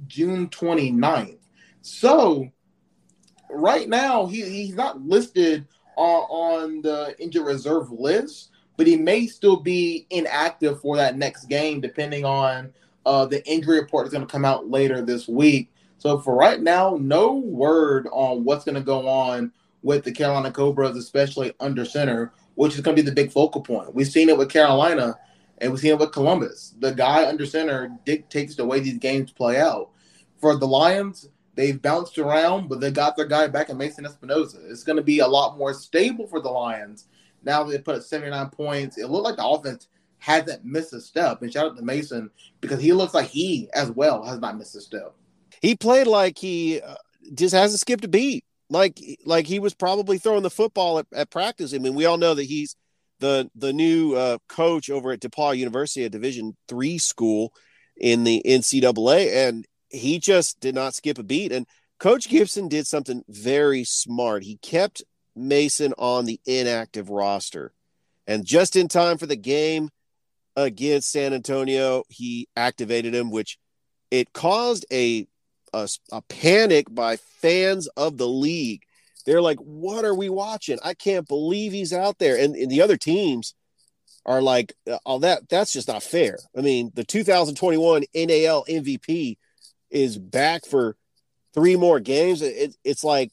June 0.07 0.49
29th. 0.49 1.37
So 1.81 2.49
right 3.49 3.87
now 3.87 4.25
he, 4.25 4.41
he's 4.41 4.75
not 4.75 5.01
listed 5.01 5.67
on, 5.95 6.21
on 6.29 6.81
the 6.81 7.15
injured 7.19 7.45
reserve 7.45 7.91
list, 7.91 8.51
but 8.77 8.87
he 8.87 8.95
may 8.95 9.27
still 9.27 9.57
be 9.57 10.07
inactive 10.09 10.79
for 10.81 10.95
that 10.97 11.17
next 11.17 11.45
game, 11.45 11.81
depending 11.81 12.25
on 12.25 12.73
uh, 13.05 13.25
the 13.25 13.45
injury 13.47 13.79
report 13.79 14.05
is 14.05 14.13
going 14.13 14.25
to 14.25 14.31
come 14.31 14.45
out 14.45 14.69
later 14.69 15.01
this 15.01 15.27
week. 15.27 15.71
So 15.97 16.19
for 16.19 16.35
right 16.35 16.61
now, 16.61 16.97
no 16.99 17.33
word 17.33 18.07
on 18.11 18.43
what's 18.45 18.63
going 18.63 18.75
to 18.75 18.81
go 18.81 19.07
on 19.07 19.51
with 19.81 20.03
the 20.03 20.11
Carolina 20.11 20.51
Cobras, 20.51 20.95
especially 20.95 21.53
under 21.59 21.83
center, 21.83 22.31
which 22.55 22.75
is 22.75 22.81
going 22.81 22.95
to 22.95 23.01
be 23.01 23.09
the 23.09 23.15
big 23.15 23.31
focal 23.31 23.61
point. 23.61 23.93
We've 23.93 24.07
seen 24.07 24.29
it 24.29 24.37
with 24.37 24.49
Carolina 24.49 25.17
and 25.59 25.71
we've 25.71 25.79
seen 25.79 25.91
it 25.91 25.99
with 25.99 26.11
Columbus. 26.11 26.73
The 26.79 26.91
guy 26.91 27.27
under 27.27 27.45
center 27.45 27.91
dictates 28.05 28.55
the 28.55 28.65
way 28.65 28.79
these 28.79 28.97
games 28.97 29.31
play 29.31 29.59
out. 29.59 29.89
For 30.39 30.55
the 30.55 30.67
Lions, 30.67 31.27
they've 31.55 31.81
bounced 31.81 32.17
around, 32.17 32.69
but 32.69 32.79
they 32.79 32.91
got 32.91 33.17
their 33.17 33.25
guy 33.25 33.47
back 33.47 33.69
in 33.69 33.77
Mason 33.77 34.05
Espinosa. 34.05 34.59
It's 34.69 34.83
going 34.83 34.95
to 34.95 35.03
be 35.03 35.19
a 35.19 35.27
lot 35.27 35.57
more 35.57 35.73
stable 35.73 36.27
for 36.27 36.39
the 36.39 36.49
Lions. 36.49 37.07
Now 37.43 37.63
they 37.63 37.77
put 37.77 37.97
up 37.97 38.03
79 38.03 38.49
points. 38.51 38.97
It 38.97 39.09
looked 39.09 39.25
like 39.25 39.35
the 39.35 39.45
offense 39.45 39.87
hasn't 40.19 40.63
missed 40.63 40.93
a 40.93 41.01
step. 41.01 41.41
And 41.41 41.51
shout 41.51 41.65
out 41.65 41.77
to 41.77 41.83
Mason 41.83 42.29
because 42.61 42.79
he 42.81 42.93
looks 42.93 43.13
like 43.13 43.27
he, 43.27 43.69
as 43.73 43.91
well, 43.91 44.23
has 44.23 44.39
not 44.39 44.57
missed 44.57 44.75
a 44.75 44.81
step. 44.81 45.13
He 45.61 45.75
played 45.75 46.07
like 46.07 46.37
he 46.37 46.81
uh, 46.81 46.95
just 47.33 47.53
hasn't 47.53 47.81
skipped 47.81 48.05
a 48.05 48.09
beat. 48.09 48.45
Like, 48.69 48.99
like 49.25 49.47
he 49.47 49.59
was 49.59 49.73
probably 49.73 50.19
throwing 50.19 50.43
the 50.43 50.49
football 50.49 50.99
at, 50.99 51.07
at 51.13 51.31
practice. 51.31 51.73
I 51.73 51.79
mean, 51.79 51.95
we 51.95 52.05
all 52.05 52.17
know 52.17 52.33
that 52.33 52.43
he's– 52.43 52.77
the 53.19 53.49
the 53.55 53.73
new 53.73 54.15
uh, 54.15 54.37
coach 54.47 54.89
over 54.89 55.11
at 55.11 55.19
DePauw 55.19 55.57
University, 55.57 56.05
a 56.05 56.09
Division 56.09 56.55
three 56.67 56.97
school 56.97 57.53
in 57.97 58.23
the 58.23 58.41
NCAA, 58.45 59.47
and 59.47 59.65
he 59.89 60.19
just 60.19 60.59
did 60.59 60.75
not 60.75 60.95
skip 60.95 61.17
a 61.17 61.23
beat. 61.23 61.51
And 61.51 61.67
Coach 61.99 62.29
Gibson 62.29 62.67
did 62.67 62.87
something 62.87 63.23
very 63.27 63.83
smart. 63.83 64.43
He 64.43 64.57
kept 64.57 65.03
Mason 65.35 65.93
on 65.97 66.25
the 66.25 66.39
inactive 66.45 67.09
roster, 67.09 67.73
and 68.27 68.45
just 68.45 68.75
in 68.75 68.87
time 68.87 69.17
for 69.17 69.25
the 69.25 69.35
game 69.35 69.89
against 70.55 71.11
San 71.11 71.33
Antonio, 71.33 72.03
he 72.09 72.47
activated 72.55 73.13
him, 73.13 73.31
which 73.31 73.57
it 74.11 74.33
caused 74.33 74.85
a, 74.91 75.27
a, 75.73 75.87
a 76.11 76.21
panic 76.23 76.87
by 76.89 77.17
fans 77.17 77.87
of 77.95 78.17
the 78.17 78.27
league 78.27 78.83
they're 79.25 79.41
like, 79.41 79.57
what 79.59 80.05
are 80.05 80.15
we 80.15 80.29
watching? 80.29 80.79
I 80.83 80.93
can't 80.93 81.27
believe 81.27 81.71
he's 81.71 81.93
out 81.93 82.17
there. 82.19 82.37
And, 82.37 82.55
and 82.55 82.71
the 82.71 82.81
other 82.81 82.97
teams 82.97 83.53
are 84.25 84.41
like, 84.41 84.73
uh, 84.89 84.97
oh, 85.05 85.19
that 85.19 85.49
that's 85.49 85.73
just 85.73 85.87
not 85.87 86.03
fair. 86.03 86.37
I 86.57 86.61
mean, 86.61 86.91
the 86.93 87.03
2021 87.03 88.03
NAL 88.13 88.65
MVP 88.69 89.37
is 89.89 90.17
back 90.17 90.65
for 90.65 90.95
three 91.53 91.75
more 91.75 91.99
games. 91.99 92.41
It, 92.41 92.75
it's 92.83 93.03
like 93.03 93.31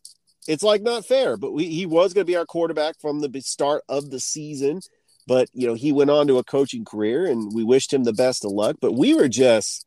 it's 0.49 0.63
like 0.63 0.83
not 0.83 1.05
fair. 1.05 1.37
But 1.37 1.53
we, 1.53 1.69
he 1.69 1.87
was 1.87 2.15
going 2.15 2.25
to 2.25 2.31
be 2.31 2.37
our 2.37 2.47
quarterback 2.47 3.01
from 3.01 3.21
the 3.21 3.41
start 3.41 3.83
of 3.89 4.11
the 4.11 4.21
season. 4.21 4.81
But 5.27 5.49
you 5.53 5.67
know, 5.67 5.75
he 5.75 5.93
went 5.93 6.11
on 6.11 6.27
to 6.29 6.39
a 6.39 6.45
coaching 6.45 6.85
career, 6.85 7.27
and 7.27 7.53
we 7.53 7.65
wished 7.65 7.93
him 7.93 8.05
the 8.05 8.13
best 8.13 8.45
of 8.45 8.53
luck. 8.53 8.77
But 8.81 8.93
we 8.93 9.15
were 9.15 9.29
just 9.29 9.87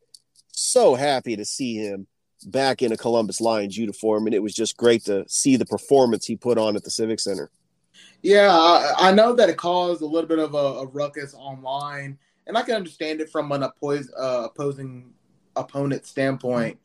so 0.52 0.94
happy 0.94 1.36
to 1.36 1.44
see 1.44 1.76
him 1.76 2.06
back 2.44 2.82
in 2.82 2.92
a 2.92 2.96
Columbus 2.96 3.40
Lions 3.40 3.76
uniform, 3.76 4.26
and 4.26 4.34
it 4.34 4.42
was 4.42 4.54
just 4.54 4.76
great 4.76 5.04
to 5.04 5.24
see 5.28 5.56
the 5.56 5.66
performance 5.66 6.26
he 6.26 6.36
put 6.36 6.58
on 6.58 6.76
at 6.76 6.84
the 6.84 6.90
Civic 6.90 7.20
Center. 7.20 7.50
Yeah, 8.22 8.50
I, 8.50 9.08
I 9.08 9.12
know 9.12 9.32
that 9.34 9.48
it 9.48 9.56
caused 9.56 10.02
a 10.02 10.06
little 10.06 10.28
bit 10.28 10.38
of 10.38 10.54
a, 10.54 10.56
a, 10.56 10.86
ruckus 10.86 11.34
online, 11.34 12.18
and 12.46 12.56
I 12.56 12.62
can 12.62 12.74
understand 12.74 13.20
it 13.20 13.30
from 13.30 13.50
an 13.52 13.62
oppos- 13.62 14.10
uh, 14.18 14.44
opposing 14.44 15.12
opponent 15.56 16.06
standpoint 16.06 16.78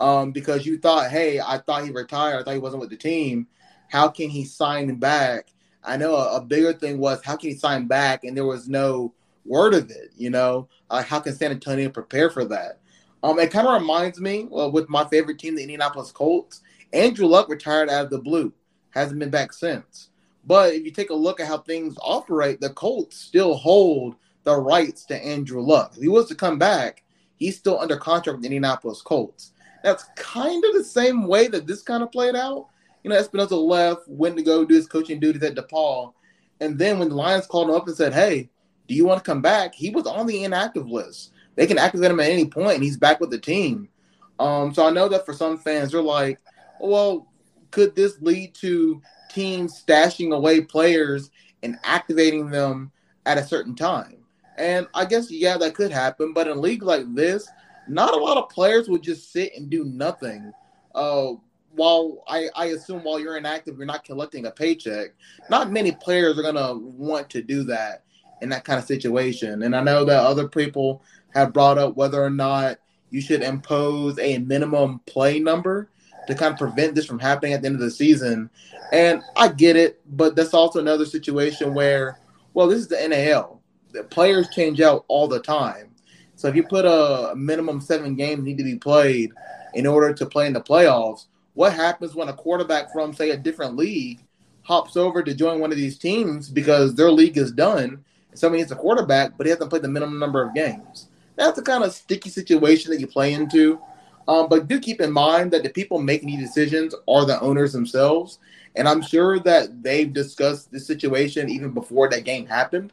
um, 0.00 0.32
because 0.32 0.66
you 0.66 0.78
thought, 0.78 1.10
hey, 1.10 1.40
I 1.40 1.58
thought 1.58 1.84
he 1.84 1.90
retired, 1.90 2.40
I 2.40 2.42
thought 2.42 2.54
he 2.54 2.60
wasn't 2.60 2.80
with 2.80 2.90
the 2.90 2.96
team. 2.96 3.46
How 3.88 4.08
can 4.08 4.30
he 4.30 4.44
sign 4.44 4.96
back? 4.96 5.52
I 5.84 5.96
know 5.96 6.14
a, 6.14 6.36
a 6.36 6.40
bigger 6.40 6.72
thing 6.72 6.98
was 6.98 7.22
how 7.24 7.36
can 7.36 7.50
he 7.50 7.56
sign 7.56 7.86
back, 7.86 8.24
and 8.24 8.36
there 8.36 8.44
was 8.44 8.68
no 8.68 9.14
word 9.44 9.74
of 9.74 9.90
it. 9.90 10.10
You 10.16 10.30
know, 10.30 10.68
uh, 10.90 11.02
how 11.02 11.20
can 11.20 11.34
San 11.34 11.50
Antonio 11.50 11.88
prepare 11.88 12.30
for 12.30 12.44
that? 12.46 12.80
Um, 13.22 13.38
it 13.38 13.50
kind 13.50 13.66
of 13.66 13.80
reminds 13.80 14.20
me 14.20 14.48
uh, 14.56 14.68
with 14.68 14.88
my 14.88 15.04
favorite 15.04 15.38
team, 15.38 15.54
the 15.54 15.62
Indianapolis 15.62 16.10
Colts. 16.10 16.62
Andrew 16.92 17.26
Luck 17.26 17.48
retired 17.48 17.90
out 17.90 18.04
of 18.04 18.10
the 18.10 18.18
blue, 18.18 18.52
hasn't 18.90 19.20
been 19.20 19.30
back 19.30 19.52
since. 19.52 20.08
But 20.44 20.74
if 20.74 20.84
you 20.84 20.90
take 20.90 21.10
a 21.10 21.14
look 21.14 21.38
at 21.38 21.46
how 21.46 21.58
things 21.58 21.96
operate, 22.00 22.60
the 22.60 22.70
Colts 22.70 23.16
still 23.16 23.54
hold 23.54 24.16
the 24.44 24.56
rights 24.56 25.04
to 25.06 25.24
Andrew 25.24 25.60
Luck. 25.60 25.92
If 25.96 26.02
he 26.02 26.08
was 26.08 26.28
to 26.28 26.34
come 26.34 26.58
back, 26.58 27.02
he's 27.36 27.58
still 27.58 27.78
under 27.78 27.96
contract 27.96 28.36
with 28.36 28.42
the 28.42 28.48
Indianapolis 28.48 29.02
Colts. 29.02 29.52
That's 29.82 30.04
kind 30.16 30.64
of 30.64 30.72
the 30.74 30.84
same 30.84 31.26
way 31.26 31.48
that 31.48 31.66
this 31.66 31.82
kind 31.82 32.02
of 32.02 32.12
played 32.12 32.36
out. 32.36 32.68
You 33.02 33.10
know, 33.10 33.16
Espinosa 33.16 33.56
left, 33.56 34.08
went 34.08 34.36
to 34.36 34.42
go 34.42 34.64
do 34.64 34.74
his 34.74 34.86
coaching 34.86 35.20
duties 35.20 35.42
at 35.42 35.54
DePauw. 35.54 36.12
And 36.60 36.78
then 36.78 36.98
when 36.98 37.08
the 37.08 37.14
Lions 37.14 37.46
called 37.46 37.70
him 37.70 37.74
up 37.74 37.86
and 37.86 37.96
said, 37.96 38.12
Hey, 38.12 38.50
do 38.88 38.94
you 38.94 39.06
want 39.06 39.24
to 39.24 39.30
come 39.30 39.40
back? 39.40 39.74
He 39.74 39.90
was 39.90 40.06
on 40.06 40.26
the 40.26 40.44
inactive 40.44 40.88
list. 40.88 41.32
They 41.60 41.66
can 41.66 41.76
activate 41.76 42.10
him 42.10 42.20
at 42.20 42.30
any 42.30 42.46
point, 42.46 42.76
and 42.76 42.82
he's 42.82 42.96
back 42.96 43.20
with 43.20 43.28
the 43.28 43.38
team. 43.38 43.90
Um, 44.38 44.72
so 44.72 44.86
I 44.86 44.90
know 44.90 45.10
that 45.10 45.26
for 45.26 45.34
some 45.34 45.58
fans, 45.58 45.92
they're 45.92 46.00
like, 46.00 46.38
well, 46.80 47.28
could 47.70 47.94
this 47.94 48.16
lead 48.22 48.54
to 48.54 49.02
teams 49.28 49.84
stashing 49.86 50.34
away 50.34 50.62
players 50.62 51.30
and 51.62 51.78
activating 51.84 52.48
them 52.48 52.90
at 53.26 53.36
a 53.36 53.44
certain 53.44 53.74
time? 53.74 54.24
And 54.56 54.88
I 54.94 55.04
guess, 55.04 55.30
yeah, 55.30 55.58
that 55.58 55.74
could 55.74 55.92
happen. 55.92 56.32
But 56.32 56.46
in 56.46 56.56
a 56.56 56.60
league 56.60 56.82
like 56.82 57.14
this, 57.14 57.46
not 57.86 58.14
a 58.14 58.16
lot 58.16 58.38
of 58.38 58.48
players 58.48 58.88
would 58.88 59.02
just 59.02 59.30
sit 59.30 59.52
and 59.54 59.68
do 59.68 59.84
nothing. 59.84 60.54
Uh, 60.94 61.32
while 61.72 62.24
I, 62.26 62.48
I 62.56 62.66
assume 62.68 63.04
while 63.04 63.20
you're 63.20 63.36
inactive, 63.36 63.76
you're 63.76 63.84
not 63.84 64.04
collecting 64.04 64.46
a 64.46 64.50
paycheck. 64.50 65.10
Not 65.50 65.70
many 65.70 65.92
players 65.92 66.38
are 66.38 66.42
gonna 66.42 66.74
want 66.74 67.28
to 67.28 67.42
do 67.42 67.64
that 67.64 68.04
in 68.40 68.48
that 68.48 68.64
kind 68.64 68.78
of 68.78 68.86
situation. 68.86 69.62
And 69.62 69.76
I 69.76 69.82
know 69.82 70.06
that 70.06 70.24
other 70.24 70.48
people 70.48 71.02
have 71.34 71.52
brought 71.52 71.78
up 71.78 71.96
whether 71.96 72.22
or 72.22 72.30
not 72.30 72.78
you 73.10 73.20
should 73.20 73.42
impose 73.42 74.18
a 74.18 74.38
minimum 74.38 75.00
play 75.06 75.40
number 75.40 75.88
to 76.26 76.34
kind 76.34 76.52
of 76.52 76.58
prevent 76.58 76.94
this 76.94 77.06
from 77.06 77.18
happening 77.18 77.52
at 77.52 77.62
the 77.62 77.66
end 77.66 77.76
of 77.76 77.80
the 77.80 77.90
season. 77.90 78.50
And 78.92 79.22
I 79.36 79.48
get 79.48 79.76
it, 79.76 80.00
but 80.16 80.36
that's 80.36 80.54
also 80.54 80.78
another 80.78 81.04
situation 81.04 81.74
where, 81.74 82.18
well, 82.54 82.68
this 82.68 82.80
is 82.80 82.88
the 82.88 83.08
NAL. 83.08 83.60
The 83.92 84.04
players 84.04 84.48
change 84.50 84.80
out 84.80 85.04
all 85.08 85.26
the 85.28 85.40
time. 85.40 85.90
So 86.36 86.48
if 86.48 86.56
you 86.56 86.62
put 86.62 86.84
a 86.84 87.34
minimum 87.36 87.80
seven 87.80 88.14
games 88.14 88.44
need 88.44 88.58
to 88.58 88.64
be 88.64 88.76
played 88.76 89.32
in 89.74 89.86
order 89.86 90.14
to 90.14 90.26
play 90.26 90.46
in 90.46 90.52
the 90.52 90.60
playoffs, 90.60 91.26
what 91.54 91.74
happens 91.74 92.14
when 92.14 92.28
a 92.28 92.32
quarterback 92.32 92.92
from 92.92 93.12
say 93.12 93.30
a 93.30 93.36
different 93.36 93.76
league 93.76 94.24
hops 94.62 94.96
over 94.96 95.22
to 95.22 95.34
join 95.34 95.60
one 95.60 95.72
of 95.72 95.76
these 95.76 95.98
teams 95.98 96.48
because 96.48 96.94
their 96.94 97.10
league 97.10 97.36
is 97.36 97.52
done? 97.52 98.04
Somebody 98.34 98.60
hits 98.60 98.72
a 98.72 98.76
quarterback, 98.76 99.36
but 99.36 99.46
he 99.46 99.50
hasn't 99.50 99.68
played 99.68 99.82
the 99.82 99.88
minimum 99.88 100.18
number 100.18 100.42
of 100.42 100.54
games. 100.54 101.08
That's 101.40 101.56
the 101.56 101.62
kind 101.62 101.82
of 101.82 101.92
sticky 101.94 102.28
situation 102.28 102.90
that 102.90 103.00
you 103.00 103.06
play 103.06 103.32
into. 103.32 103.80
Um, 104.28 104.46
but 104.50 104.68
do 104.68 104.78
keep 104.78 105.00
in 105.00 105.10
mind 105.10 105.50
that 105.52 105.62
the 105.62 105.70
people 105.70 105.98
making 105.98 106.28
these 106.28 106.46
decisions 106.46 106.94
are 107.08 107.24
the 107.24 107.40
owners 107.40 107.72
themselves. 107.72 108.40
And 108.76 108.86
I'm 108.86 109.00
sure 109.00 109.38
that 109.40 109.82
they've 109.82 110.12
discussed 110.12 110.70
this 110.70 110.86
situation 110.86 111.48
even 111.48 111.70
before 111.70 112.10
that 112.10 112.24
game 112.24 112.44
happened. 112.44 112.92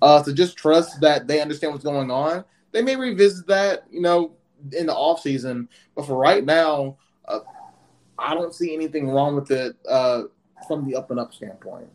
Uh, 0.00 0.22
so 0.22 0.32
just 0.32 0.56
trust 0.56 1.00
that 1.00 1.26
they 1.26 1.40
understand 1.40 1.72
what's 1.72 1.84
going 1.84 2.08
on. 2.12 2.44
They 2.70 2.82
may 2.82 2.94
revisit 2.94 3.48
that, 3.48 3.82
you 3.90 4.00
know, 4.00 4.30
in 4.70 4.86
the 4.86 4.94
off 4.94 5.20
season. 5.20 5.68
But 5.96 6.06
for 6.06 6.16
right 6.16 6.44
now, 6.44 6.98
uh, 7.26 7.40
I 8.16 8.32
don't 8.34 8.54
see 8.54 8.72
anything 8.74 9.10
wrong 9.10 9.34
with 9.34 9.50
it 9.50 9.74
uh, 9.90 10.22
from 10.68 10.88
the 10.88 10.94
up 10.94 11.10
and 11.10 11.18
up 11.18 11.34
standpoint. 11.34 11.88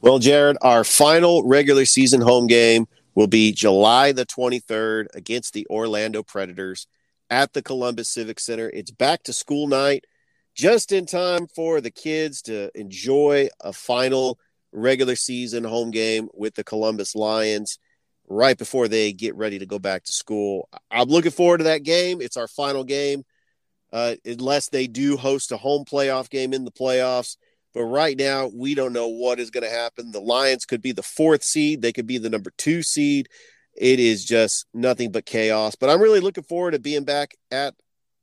Well, 0.00 0.20
Jared, 0.20 0.56
our 0.62 0.84
final 0.84 1.42
regular 1.42 1.84
season 1.84 2.20
home 2.20 2.46
game 2.46 2.86
will 3.14 3.26
be 3.26 3.52
July 3.52 4.12
the 4.12 4.26
23rd 4.26 5.06
against 5.14 5.52
the 5.52 5.66
Orlando 5.68 6.22
Predators 6.22 6.86
at 7.30 7.52
the 7.52 7.62
Columbus 7.62 8.08
Civic 8.08 8.40
Center. 8.40 8.68
It's 8.68 8.90
back 8.90 9.22
to 9.24 9.32
school 9.32 9.66
night, 9.66 10.04
just 10.54 10.92
in 10.92 11.06
time 11.06 11.46
for 11.46 11.80
the 11.80 11.90
kids 11.90 12.42
to 12.42 12.70
enjoy 12.78 13.48
a 13.60 13.72
final 13.72 14.38
regular 14.72 15.16
season 15.16 15.64
home 15.64 15.90
game 15.90 16.28
with 16.34 16.54
the 16.54 16.64
Columbus 16.64 17.14
Lions 17.14 17.78
right 18.28 18.56
before 18.56 18.88
they 18.88 19.12
get 19.12 19.34
ready 19.34 19.58
to 19.58 19.66
go 19.66 19.78
back 19.78 20.04
to 20.04 20.12
school. 20.12 20.68
I'm 20.90 21.08
looking 21.08 21.30
forward 21.30 21.58
to 21.58 21.64
that 21.64 21.82
game. 21.82 22.20
It's 22.20 22.36
our 22.36 22.48
final 22.48 22.84
game, 22.84 23.24
uh, 23.92 24.16
unless 24.24 24.68
they 24.68 24.86
do 24.86 25.16
host 25.16 25.52
a 25.52 25.56
home 25.56 25.84
playoff 25.84 26.30
game 26.30 26.52
in 26.52 26.64
the 26.64 26.70
playoffs. 26.70 27.36
But 27.74 27.84
right 27.84 28.18
now, 28.18 28.50
we 28.54 28.74
don't 28.74 28.92
know 28.92 29.08
what 29.08 29.40
is 29.40 29.50
going 29.50 29.64
to 29.64 29.70
happen. 29.70 30.12
The 30.12 30.20
Lions 30.20 30.64
could 30.64 30.82
be 30.82 30.92
the 30.92 31.02
fourth 31.02 31.42
seed, 31.42 31.82
they 31.82 31.92
could 31.92 32.06
be 32.06 32.18
the 32.18 32.30
number 32.30 32.52
two 32.56 32.82
seed. 32.82 33.28
It 33.74 33.98
is 33.98 34.24
just 34.24 34.66
nothing 34.74 35.12
but 35.12 35.24
chaos. 35.24 35.74
But 35.74 35.88
I'm 35.88 36.00
really 36.00 36.20
looking 36.20 36.44
forward 36.44 36.72
to 36.72 36.78
being 36.78 37.04
back 37.04 37.34
at 37.50 37.74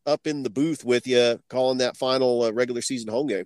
up 0.05 0.27
in 0.27 0.43
the 0.43 0.49
booth 0.49 0.83
with 0.83 1.07
you, 1.07 1.39
calling 1.49 1.79
that 1.79 1.97
final 1.97 2.43
uh, 2.43 2.51
regular 2.51 2.81
season 2.81 3.09
home 3.09 3.27
game. 3.27 3.45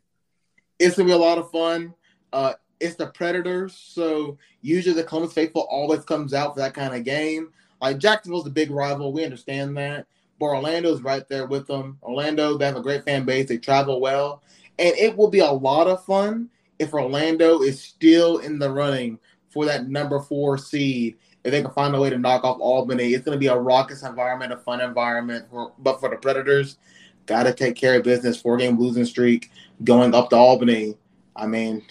It's 0.79 0.97
gonna 0.97 1.07
be 1.07 1.13
a 1.13 1.17
lot 1.17 1.37
of 1.37 1.51
fun. 1.51 1.93
Uh, 2.31 2.53
it's 2.79 2.95
the 2.95 3.07
Predators, 3.07 3.73
so 3.73 4.37
usually 4.61 4.95
the 4.95 5.03
Columbus 5.03 5.33
faithful 5.33 5.67
always 5.69 6.03
comes 6.03 6.33
out 6.33 6.53
for 6.53 6.59
that 6.59 6.73
kind 6.73 6.93
of 6.93 7.03
game. 7.03 7.53
Like 7.81 7.99
Jacksonville's 7.99 8.43
the 8.43 8.49
big 8.49 8.71
rival, 8.71 9.13
we 9.13 9.23
understand 9.23 9.77
that. 9.77 10.07
But 10.39 10.47
Orlando's 10.47 11.01
right 11.01 11.27
there 11.29 11.45
with 11.45 11.67
them. 11.67 11.99
Orlando, 12.01 12.57
they 12.57 12.65
have 12.65 12.75
a 12.75 12.81
great 12.81 13.05
fan 13.05 13.23
base. 13.23 13.47
They 13.47 13.57
travel 13.57 14.01
well. 14.01 14.41
And 14.79 14.95
it 14.97 15.15
will 15.15 15.29
be 15.29 15.39
a 15.39 15.51
lot 15.51 15.87
of 15.87 16.03
fun 16.05 16.49
if 16.79 16.93
Orlando 16.93 17.61
is 17.61 17.81
still 17.81 18.39
in 18.39 18.59
the 18.59 18.71
running 18.71 19.19
for 19.49 19.65
that 19.65 19.87
number 19.87 20.19
four 20.19 20.57
seed. 20.57 21.17
If 21.43 21.51
they 21.51 21.61
can 21.61 21.71
find 21.71 21.93
a 21.93 21.99
way 21.99 22.09
to 22.09 22.17
knock 22.17 22.43
off 22.43 22.59
Albany, 22.59 23.13
it's 23.13 23.25
going 23.25 23.35
to 23.35 23.39
be 23.39 23.47
a 23.47 23.55
raucous 23.55 24.03
environment, 24.03 24.53
a 24.53 24.57
fun 24.57 24.81
environment. 24.81 25.45
For, 25.49 25.73
but 25.77 25.99
for 25.99 26.09
the 26.09 26.15
Predators, 26.15 26.77
got 27.25 27.43
to 27.43 27.53
take 27.53 27.75
care 27.75 27.97
of 27.97 28.03
business. 28.03 28.41
Four 28.41 28.57
game 28.57 28.79
losing 28.79 29.05
streak 29.05 29.51
going 29.83 30.15
up 30.15 30.29
to 30.29 30.35
Albany. 30.35 30.97
I 31.35 31.47
mean, 31.47 31.85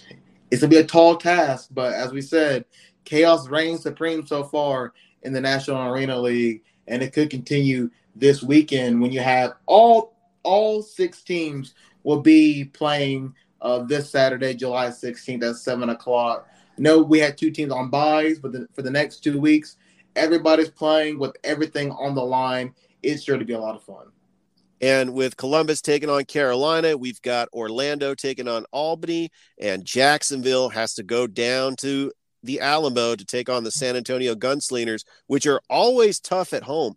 it's 0.51 0.61
going 0.61 0.71
to 0.71 0.77
be 0.77 0.83
a 0.83 0.87
tall 0.87 1.17
task, 1.17 1.69
but 1.73 1.93
as 1.93 2.13
we 2.13 2.21
said, 2.21 2.65
chaos 3.05 3.49
reigns 3.49 3.83
supreme 3.83 4.27
so 4.27 4.45
far 4.45 4.93
in 5.23 5.33
the 5.33 5.41
National 5.41 5.89
Arena 5.89 6.19
League, 6.19 6.63
and 6.89 7.03
it 7.03 7.13
could 7.13 7.31
continue 7.31 7.91
this 8.15 8.43
weekend 8.43 9.01
when 9.01 9.13
you 9.13 9.21
have 9.21 9.53
all 9.67 10.13
all 10.45 10.83
six 10.83 11.23
teams 11.23 11.75
will 12.05 12.21
be 12.21 12.65
playing 12.65 13.35
uh, 13.61 13.81
this 13.81 14.11
Saturday, 14.11 14.55
July 14.55 14.89
16th 14.89 15.43
at 15.49 15.57
7 15.57 15.89
o'clock. 15.91 16.49
No, 16.79 17.03
we 17.03 17.19
had 17.19 17.39
two 17.39 17.51
teams 17.51 17.73
on 17.73 17.91
buys, 17.91 18.39
but 18.39 18.53
the, 18.53 18.67
for 18.75 18.83
the 18.83 18.91
next 18.91 19.23
two 19.23 19.39
weeks, 19.39 19.77
everybody's 20.17 20.71
playing 20.71 21.19
with 21.19 21.37
everything 21.45 21.91
on 21.93 22.15
the 22.15 22.25
line. 22.25 22.75
It's 23.03 23.23
sure 23.23 23.39
to 23.39 23.45
be 23.45 23.53
a 23.53 23.61
lot 23.61 23.77
of 23.77 23.83
fun. 23.83 24.07
And 24.81 25.15
with 25.15 25.37
Columbus 25.37 25.81
taking 25.81 26.11
on 26.11 26.25
Carolina, 26.25 26.97
we've 26.97 27.23
got 27.23 27.49
Orlando 27.53 28.15
taking 28.15 28.49
on 28.49 28.65
Albany, 28.73 29.31
and 29.61 29.85
Jacksonville 29.85 30.71
has 30.71 30.95
to 30.95 31.05
go 31.05 31.29
down 31.29 31.77
to 31.77 32.11
the 32.43 32.59
Alamo 32.61 33.15
to 33.15 33.25
take 33.25 33.49
on 33.49 33.63
the 33.63 33.71
San 33.71 33.95
Antonio 33.95 34.35
Gunslingers, 34.35 35.05
which 35.29 35.47
are 35.47 35.61
always 35.71 36.19
tough 36.19 36.53
at 36.53 36.65
home. 36.65 36.95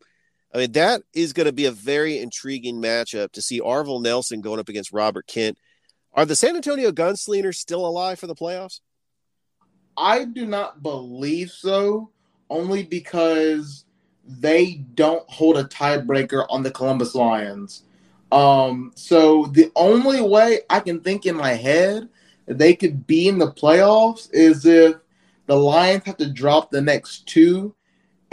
I 0.55 0.59
mean, 0.59 0.71
that 0.71 1.01
is 1.13 1.33
going 1.33 1.47
to 1.47 1.51
be 1.51 1.65
a 1.65 1.71
very 1.71 2.17
intriguing 2.17 2.81
matchup 2.81 3.33
to 3.33 3.41
see 3.41 3.59
Arvell 3.59 4.01
Nelson 4.01 4.39
going 4.39 4.61
up 4.61 4.69
against 4.69 4.93
Robert 4.93 5.27
Kent. 5.27 5.57
Are 6.13 6.23
the 6.23 6.37
San 6.37 6.55
Antonio 6.55 6.93
Gunslingers 6.93 7.55
still 7.55 7.85
alive 7.85 8.19
for 8.19 8.27
the 8.27 8.35
playoffs? 8.35 8.79
I 9.97 10.23
do 10.23 10.45
not 10.45 10.81
believe 10.81 11.51
so, 11.51 12.09
only 12.49 12.83
because 12.83 13.83
they 14.25 14.85
don't 14.93 15.29
hold 15.29 15.57
a 15.57 15.65
tiebreaker 15.65 16.45
on 16.49 16.63
the 16.63 16.71
Columbus 16.71 17.15
Lions. 17.15 17.83
Um, 18.31 18.93
so 18.95 19.47
the 19.47 19.73
only 19.75 20.21
way 20.21 20.59
I 20.69 20.79
can 20.79 21.01
think 21.01 21.25
in 21.25 21.35
my 21.35 21.51
head 21.51 22.07
that 22.45 22.57
they 22.57 22.75
could 22.75 23.05
be 23.05 23.27
in 23.27 23.39
the 23.39 23.51
playoffs 23.51 24.29
is 24.31 24.65
if 24.65 24.95
the 25.47 25.57
Lions 25.57 26.05
have 26.05 26.15
to 26.17 26.31
drop 26.31 26.71
the 26.71 26.81
next 26.81 27.27
two 27.27 27.75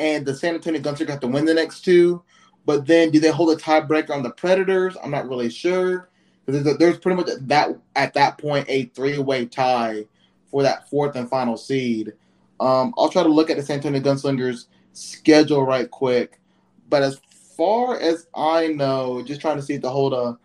and 0.03 0.27
the 0.27 0.35
San 0.35 0.55
Antonio 0.55 0.81
Gunslingers 0.81 1.11
have 1.11 1.21
to 1.21 1.29
win 1.29 1.45
the 1.45 1.55
next 1.55 1.83
two. 1.83 2.23
But 2.67 2.87
then, 2.87 3.11
do 3.11 3.21
they 3.21 3.31
hold 3.31 3.57
a 3.57 3.61
tiebreaker 3.61 4.11
on 4.11 4.25
the 4.25 4.31
Predators? 4.31 4.97
I'm 5.03 5.13
not 5.13 5.29
really 5.29 5.49
sure. 5.49 6.11
There's, 6.47 6.77
there's 6.79 6.99
pretty 6.99 7.17
much 7.17 7.29
that 7.43 7.69
at 7.95 8.15
that 8.15 8.37
point 8.39 8.67
a 8.69 8.87
three-way 8.87 9.47
tie 9.47 10.05
for 10.51 10.65
that 10.65 10.91
fourth 10.91 11.15
and 11.15 11.31
final 11.31 11.57
seed. 11.57 12.13
Um, 12.59 12.93
I'll 12.99 13.09
try 13.09 13.23
to 13.23 13.29
look 13.29 13.49
at 13.49 13.57
the 13.57 13.63
San 13.63 13.77
Antonio 13.77 14.01
Gunslingers 14.01 14.67
schedule 14.93 15.65
right 15.65 15.89
quick. 15.89 16.41
But 16.89 17.03
as 17.03 17.21
far 17.57 17.99
as 17.99 18.27
I 18.35 18.69
know, 18.69 19.23
just 19.23 19.41
trying 19.41 19.57
to 19.57 19.63
see 19.63 19.75
if 19.75 19.83
they 19.83 19.89
hold 19.89 20.15
a 20.15 20.37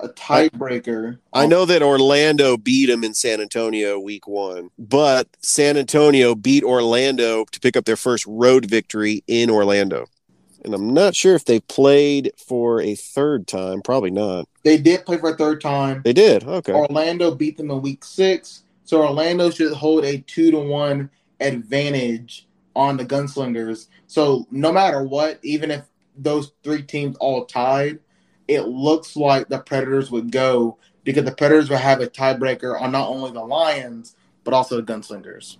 a 0.00 0.08
tiebreaker. 0.08 1.18
I 1.32 1.44
oh. 1.44 1.48
know 1.48 1.64
that 1.64 1.82
Orlando 1.82 2.56
beat 2.56 2.86
them 2.86 3.04
in 3.04 3.14
San 3.14 3.40
Antonio 3.40 3.98
week 3.98 4.26
one, 4.26 4.70
but 4.78 5.28
San 5.40 5.76
Antonio 5.76 6.34
beat 6.34 6.64
Orlando 6.64 7.44
to 7.44 7.60
pick 7.60 7.76
up 7.76 7.84
their 7.84 7.96
first 7.96 8.26
road 8.26 8.66
victory 8.66 9.22
in 9.26 9.50
Orlando. 9.50 10.06
And 10.64 10.72
I'm 10.74 10.94
not 10.94 11.14
sure 11.14 11.34
if 11.34 11.44
they 11.44 11.60
played 11.60 12.32
for 12.38 12.80
a 12.80 12.94
third 12.94 13.46
time. 13.46 13.82
Probably 13.82 14.10
not. 14.10 14.48
They 14.62 14.78
did 14.78 15.04
play 15.04 15.18
for 15.18 15.30
a 15.30 15.36
third 15.36 15.60
time. 15.60 16.00
They 16.04 16.14
did. 16.14 16.42
Okay. 16.44 16.72
Orlando 16.72 17.34
beat 17.34 17.58
them 17.58 17.70
in 17.70 17.82
week 17.82 18.02
six. 18.02 18.62
So 18.84 19.02
Orlando 19.02 19.50
should 19.50 19.72
hold 19.74 20.04
a 20.04 20.18
two 20.18 20.50
to 20.50 20.58
one 20.58 21.10
advantage 21.40 22.48
on 22.74 22.96
the 22.96 23.04
Gunslingers. 23.04 23.88
So 24.06 24.46
no 24.50 24.72
matter 24.72 25.02
what, 25.02 25.38
even 25.42 25.70
if 25.70 25.84
those 26.16 26.52
three 26.62 26.82
teams 26.82 27.16
all 27.16 27.44
tied, 27.44 27.98
it 28.48 28.62
looks 28.62 29.16
like 29.16 29.48
the 29.48 29.58
Predators 29.58 30.10
would 30.10 30.30
go 30.30 30.78
because 31.02 31.24
the 31.24 31.34
Predators 31.34 31.70
would 31.70 31.78
have 31.78 32.00
a 32.00 32.06
tiebreaker 32.06 32.80
on 32.80 32.92
not 32.92 33.08
only 33.08 33.30
the 33.30 33.44
Lions 33.44 34.16
but 34.44 34.54
also 34.54 34.76
the 34.76 34.92
Gunslingers. 34.92 35.56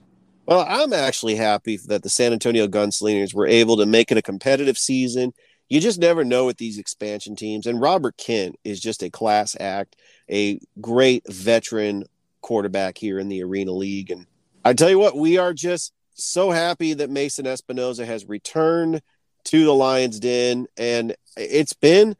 Well, 0.46 0.64
I'm 0.68 0.92
actually 0.92 1.36
happy 1.36 1.78
that 1.86 2.02
the 2.02 2.10
San 2.10 2.32
Antonio 2.32 2.68
Gunslingers 2.68 3.32
were 3.32 3.46
able 3.46 3.78
to 3.78 3.86
make 3.86 4.12
it 4.12 4.18
a 4.18 4.22
competitive 4.22 4.76
season. 4.76 5.32
You 5.70 5.80
just 5.80 5.98
never 5.98 6.22
know 6.22 6.44
with 6.44 6.58
these 6.58 6.78
expansion 6.78 7.34
teams. 7.34 7.66
And 7.66 7.80
Robert 7.80 8.18
Kent 8.18 8.56
is 8.62 8.78
just 8.78 9.02
a 9.02 9.10
class 9.10 9.56
act, 9.58 9.96
a 10.30 10.60
great 10.80 11.24
veteran 11.26 12.04
quarterback 12.42 12.98
here 12.98 13.18
in 13.18 13.30
the 13.30 13.42
Arena 13.42 13.72
League. 13.72 14.10
And 14.10 14.26
I 14.64 14.74
tell 14.74 14.90
you 14.90 14.98
what, 14.98 15.16
we 15.16 15.38
are 15.38 15.54
just 15.54 15.94
so 16.14 16.50
happy 16.50 16.92
that 16.92 17.10
Mason 17.10 17.46
Espinosa 17.46 18.04
has 18.04 18.28
returned 18.28 19.00
to 19.44 19.64
the 19.64 19.74
Lions 19.74 20.20
Den. 20.20 20.66
And 20.76 21.16
it's 21.38 21.72
been 21.72 22.16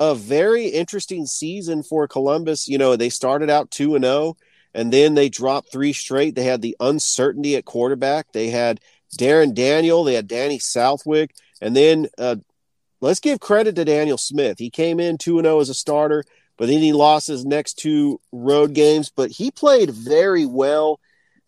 a 0.00 0.14
very 0.14 0.66
interesting 0.66 1.26
season 1.26 1.82
for 1.82 2.08
Columbus. 2.08 2.68
You 2.68 2.78
know, 2.78 2.96
they 2.96 3.08
started 3.08 3.50
out 3.50 3.70
2 3.70 3.94
and 3.94 4.04
0 4.04 4.36
and 4.74 4.92
then 4.92 5.14
they 5.14 5.28
dropped 5.28 5.70
three 5.70 5.92
straight. 5.92 6.34
They 6.34 6.44
had 6.44 6.62
the 6.62 6.76
uncertainty 6.80 7.56
at 7.56 7.64
quarterback. 7.64 8.32
They 8.32 8.50
had 8.50 8.80
Darren 9.18 9.54
Daniel, 9.54 10.04
they 10.04 10.14
had 10.14 10.26
Danny 10.26 10.58
Southwick, 10.58 11.34
and 11.60 11.76
then 11.76 12.06
uh, 12.16 12.36
let's 13.00 13.20
give 13.20 13.40
credit 13.40 13.76
to 13.76 13.84
Daniel 13.84 14.16
Smith. 14.16 14.58
He 14.58 14.70
came 14.70 14.98
in 15.00 15.18
2 15.18 15.42
0 15.42 15.60
as 15.60 15.68
a 15.68 15.74
starter, 15.74 16.24
but 16.56 16.68
then 16.68 16.78
he 16.78 16.92
lost 16.92 17.26
his 17.26 17.44
next 17.44 17.74
two 17.74 18.20
road 18.32 18.74
games, 18.74 19.10
but 19.14 19.30
he 19.30 19.50
played 19.50 19.90
very 19.90 20.46
well. 20.46 20.98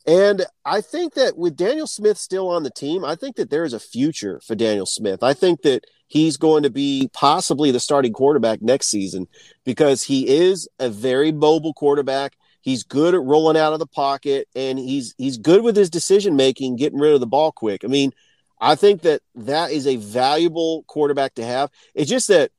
And 0.07 0.45
I 0.67 0.83
think 0.83 1.15
that 1.15 1.39
with 1.39 1.57
Daniel 1.57 1.87
Smith 1.87 2.19
still 2.19 2.49
on 2.49 2.63
the 2.63 2.71
team, 2.71 3.05
I 3.05 3.15
think 3.15 3.37
that 3.37 3.49
there 3.49 3.65
is 3.65 3.73
a 3.73 3.81
future 3.81 4.41
for 4.47 4.55
Daniel 4.55 4.85
Smith. 4.85 5.23
I 5.23 5.33
think 5.33 5.63
that 5.63 5.85
he's 6.09 6.37
going 6.37 6.63
to 6.65 6.71
be 6.71 7.09
possibly 7.15 7.71
the 7.71 7.81
starting 7.81 8.13
quarterback 8.13 8.61
next 8.61 8.89
season 8.89 9.29
because 9.65 10.03
he 10.03 10.29
is 10.29 10.69
a 10.79 10.91
very 10.91 11.33
mobile 11.33 11.73
quarterback. 11.73 12.37
He's 12.61 12.83
good 12.83 13.15
at 13.15 13.23
rolling 13.23 13.57
out 13.57 13.73
of 13.73 13.79
the 13.79 13.87
pocket, 13.87 14.49
and 14.55 14.79
he's 14.79 15.15
he's 15.17 15.39
good 15.39 15.63
with 15.63 15.77
his 15.77 15.91
decision 15.91 16.37
making, 16.37 16.77
getting 16.77 16.99
rid 16.99 17.15
of 17.15 17.21
the 17.21 17.27
ball 17.27 17.53
quick. 17.53 17.83
I 17.85 17.89
mean, 17.89 18.13
I 18.61 18.75
think 18.75 19.03
that 19.03 19.23
that 19.35 19.71
is 19.71 19.87
a 19.87 19.97
valuable 19.97 20.85
quarterback 20.87 21.35
to 21.35 21.45
have. 21.45 21.71
It's 21.95 22.11
just 22.11 22.29
that, 22.29 22.51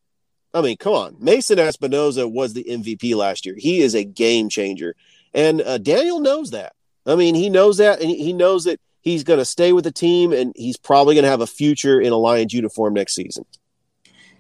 I 0.54 0.62
mean, 0.62 0.78
come 0.78 0.94
on, 0.94 1.16
Mason 1.20 1.60
Espinosa 1.60 2.28
was 2.28 2.54
the 2.54 2.64
MVP 2.64 3.16
last 3.16 3.46
year. 3.46 3.56
He 3.58 3.82
is 3.82 3.96
a 3.96 4.04
game 4.04 4.50
changer, 4.50 4.96
and 5.34 5.62
uh, 5.62 5.78
Daniel 5.78 6.20
knows 6.20 6.52
that. 6.52 6.74
I 7.06 7.16
mean, 7.16 7.36
he 7.36 7.50
knows 7.50 7.78
that, 7.78 8.02
and 8.02 8.10
he 8.10 8.34
knows 8.34 8.64
that 8.64 8.80
he's 9.02 9.24
going 9.24 9.40
to 9.40 9.46
stay 9.46 9.74
with 9.74 9.84
the 9.84 9.92
team, 9.92 10.34
and 10.34 10.54
he's 10.56 10.78
probably 10.78 11.16
going 11.16 11.24
to 11.24 11.30
have 11.30 11.42
a 11.42 11.48
future 11.48 12.02
in 12.02 12.12
a 12.12 12.18
Lions 12.18 12.54
uniform 12.54 12.94
next 12.94 13.16
season. 13.16 13.46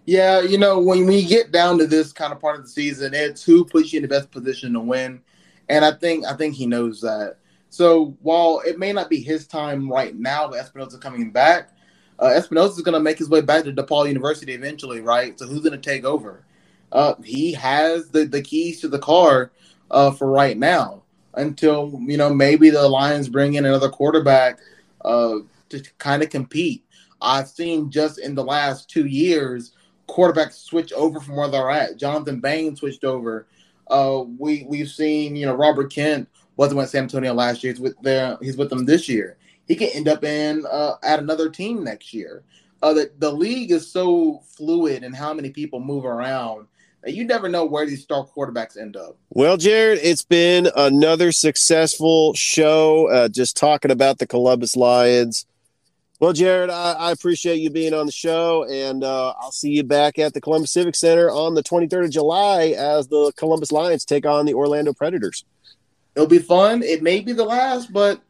Yeah, 0.05 0.41
you 0.41 0.57
know, 0.57 0.79
when 0.79 1.05
we 1.05 1.23
get 1.25 1.51
down 1.51 1.77
to 1.79 1.87
this 1.87 2.13
kind 2.13 2.31
of 2.31 2.39
part 2.39 2.57
of 2.57 2.63
the 2.63 2.69
season, 2.69 3.13
it's 3.13 3.43
who 3.43 3.65
puts 3.65 3.91
you 3.91 3.97
in 3.97 4.03
the 4.03 4.07
best 4.07 4.31
position 4.31 4.73
to 4.73 4.79
win 4.79 5.21
and 5.69 5.83
I 5.83 5.91
think 5.91 6.25
I 6.25 6.33
think 6.35 6.55
he 6.55 6.65
knows 6.65 7.01
that. 7.01 7.37
So 7.69 8.17
while 8.21 8.61
it 8.65 8.79
may 8.79 8.93
not 8.93 9.09
be 9.09 9.19
his 9.19 9.47
time 9.47 9.91
right 9.91 10.15
now, 10.15 10.49
with 10.49 10.59
Espinosa 10.59 10.97
coming 10.97 11.31
back, 11.31 11.71
uh, 12.19 12.27
Espinosa 12.27 12.77
is 12.77 12.81
going 12.81 12.93
to 12.93 12.99
make 12.99 13.17
his 13.17 13.29
way 13.29 13.41
back 13.41 13.65
to 13.65 13.73
DePauw 13.73 14.07
University 14.07 14.53
eventually, 14.53 15.01
right? 15.01 15.37
So 15.37 15.45
who's 15.45 15.61
going 15.61 15.79
to 15.79 15.89
take 15.89 16.05
over? 16.05 16.45
Uh, 16.91 17.15
he 17.23 17.51
has 17.53 18.09
the, 18.09 18.25
the 18.25 18.41
keys 18.41 18.79
to 18.81 18.87
the 18.87 18.99
car 18.99 19.51
uh, 19.91 20.11
for 20.11 20.29
right 20.29 20.57
now 20.57 21.03
until 21.35 21.99
you 22.01 22.17
know 22.17 22.33
maybe 22.33 22.69
the 22.69 22.87
Lions 22.87 23.29
bring 23.29 23.55
in 23.55 23.65
another 23.65 23.89
quarterback 23.89 24.59
uh, 25.03 25.35
to 25.69 25.83
kind 25.97 26.23
of 26.23 26.29
compete. 26.29 26.83
I've 27.21 27.47
seen 27.47 27.89
just 27.89 28.19
in 28.19 28.35
the 28.35 28.43
last 28.43 28.89
two 28.89 29.05
years 29.05 29.73
quarterbacks 30.07 30.63
switch 30.63 30.93
over 30.93 31.19
from 31.19 31.35
where 31.35 31.47
they're 31.47 31.71
at. 31.71 31.97
Jonathan 31.97 32.39
Bain 32.39 32.75
switched 32.75 33.03
over 33.03 33.47
uh, 33.87 34.23
we 34.37 34.65
we've 34.67 34.89
seen 34.89 35.35
you 35.35 35.45
know 35.45 35.53
Robert 35.53 35.91
Kent 35.91 36.27
wasn't 36.57 36.77
with 36.77 36.89
San 36.89 37.03
Antonio 37.03 37.33
last 37.33 37.63
year. 37.63 37.73
He's 37.73 37.81
with 37.81 37.95
there. 38.01 38.37
He's 38.41 38.57
with 38.57 38.69
them 38.69 38.85
this 38.85 39.07
year. 39.07 39.37
He 39.67 39.75
can 39.75 39.89
end 39.89 40.07
up 40.07 40.23
in 40.23 40.65
uh, 40.69 40.95
at 41.03 41.19
another 41.19 41.49
team 41.49 41.83
next 41.83 42.13
year. 42.13 42.43
Uh, 42.81 42.93
the, 42.93 43.11
the 43.19 43.31
league 43.31 43.71
is 43.71 43.91
so 43.91 44.41
fluid 44.45 45.03
and 45.03 45.15
how 45.15 45.33
many 45.33 45.49
people 45.49 45.79
move 45.79 46.05
around 46.05 46.67
that 47.05 47.13
you 47.13 47.23
never 47.23 47.47
know 47.47 47.63
where 47.63 47.85
these 47.85 48.01
star 48.01 48.25
quarterbacks 48.25 48.77
end 48.81 48.97
up. 48.97 49.15
Well, 49.29 49.57
Jared, 49.57 49.99
it's 50.01 50.23
been 50.23 50.69
another 50.75 51.31
successful 51.31 52.33
show. 52.33 53.07
Uh, 53.09 53.29
just 53.29 53.55
talking 53.55 53.91
about 53.91 54.17
the 54.17 54.25
Columbus 54.25 54.75
Lions. 54.75 55.45
Well, 56.19 56.33
Jared, 56.33 56.71
I, 56.71 56.93
I, 56.93 57.11
appreciate 57.11 57.57
you 57.57 57.69
being 57.69 57.93
on 57.93 58.07
the 58.07 58.11
show, 58.11 58.63
and 58.63 59.03
uh, 59.03 59.33
I'll 59.39 59.51
see 59.51 59.69
you 59.69 59.83
back 59.83 60.17
at 60.17 60.33
the 60.33 60.41
Columbus 60.41 60.71
Civic 60.71 60.95
Center 60.95 61.29
on 61.29 61.53
the 61.53 61.61
23rd 61.61 62.05
of 62.05 62.11
July 62.11 62.73
as 62.77 63.07
the 63.07 63.31
Columbus 63.35 63.71
Lions 63.71 64.05
take 64.05 64.25
on 64.25 64.45
the 64.45 64.53
Orlando 64.53 64.93
Predators. 64.93 65.45
It'll 66.15 66.27
be 66.27 66.39
fun. 66.39 66.81
It 66.81 67.03
may 67.03 67.19
be 67.19 67.33
the 67.33 67.43
last, 67.43 67.93
but 67.93 68.21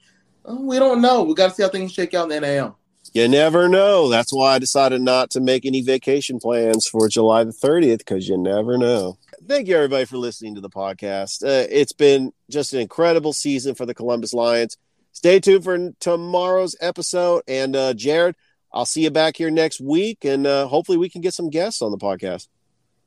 uh, 0.50 0.56
we 0.56 0.80
don't 0.80 1.02
know. 1.02 1.24
We 1.24 1.36
got 1.36 1.50
to 1.50 1.56
see 1.56 1.64
how 1.64 1.70
things 1.70 1.94
shake 1.94 2.14
out 2.14 2.30
in 2.30 2.30
the 2.30 2.42
NAL. 2.42 2.78
You 3.16 3.30
never 3.30 3.70
know. 3.70 4.10
That's 4.10 4.34
why 4.34 4.56
I 4.56 4.60
decided 4.60 5.02
not 5.02 5.30
to 5.32 5.40
make 5.40 5.66
any 5.66 5.82
vacation 5.82 6.38
plans 6.38 6.86
for 6.86 7.08
July 7.08 7.46
the 7.46 7.52
30th 7.52 8.00
because 8.00 8.28
you 8.28 8.38
never 8.38 8.78
know. 8.78 9.18
Thank 9.48 9.70
you, 9.70 9.76
everybody, 9.78 10.04
for 10.04 10.18
listening 10.18 10.56
to 10.56 10.62
the 10.62 10.70
podcast. 10.70 11.42
Uh, 11.42 11.66
it's 11.72 11.94
been 11.94 12.34
just 12.50 12.74
an 12.74 12.82
incredible 12.82 13.32
season 13.32 13.74
for 13.74 13.86
the 13.86 13.94
Columbus 13.94 14.34
Lions 14.34 14.78
stay 15.16 15.40
tuned 15.40 15.64
for 15.64 15.92
tomorrow's 16.00 16.76
episode. 16.82 17.42
And 17.48 17.76
uh, 17.76 17.94
Jared, 17.94 18.36
I'll 18.74 18.86
see 18.86 19.04
you 19.04 19.12
back 19.12 19.38
here 19.38 19.50
next 19.50 19.80
week, 19.80 20.26
and 20.26 20.46
uh, 20.46 20.68
hopefully 20.68 20.98
we 20.98 21.10
can 21.10 21.22
get 21.22 21.34
some 21.34 21.50
guests 21.50 21.82
on 21.82 21.92
the 21.92 21.98
podcast. 21.98 22.48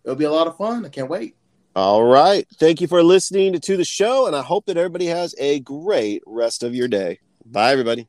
It'll 0.05 0.17
be 0.17 0.25
a 0.25 0.31
lot 0.31 0.47
of 0.47 0.57
fun. 0.57 0.85
I 0.85 0.89
can't 0.89 1.11
wait. 1.11 1.37
All 1.77 2.03
right. 2.03 2.47
Thank 2.55 2.81
you 2.81 2.89
for 2.89 3.03
listening 3.03 3.53
to, 3.53 3.61
to 3.61 3.77
the 3.77 3.85
show, 3.85 4.27
and 4.27 4.35
I 4.35 4.43
hope 4.43 4.67
that 4.67 4.79
everybody 4.79 5.07
has 5.07 5.35
a 5.39 5.61
great 5.61 6.23
rest 6.27 6.63
of 6.63 6.75
your 6.75 6.89
day. 6.89 7.21
Bye, 7.45 7.73
everybody. 7.73 8.09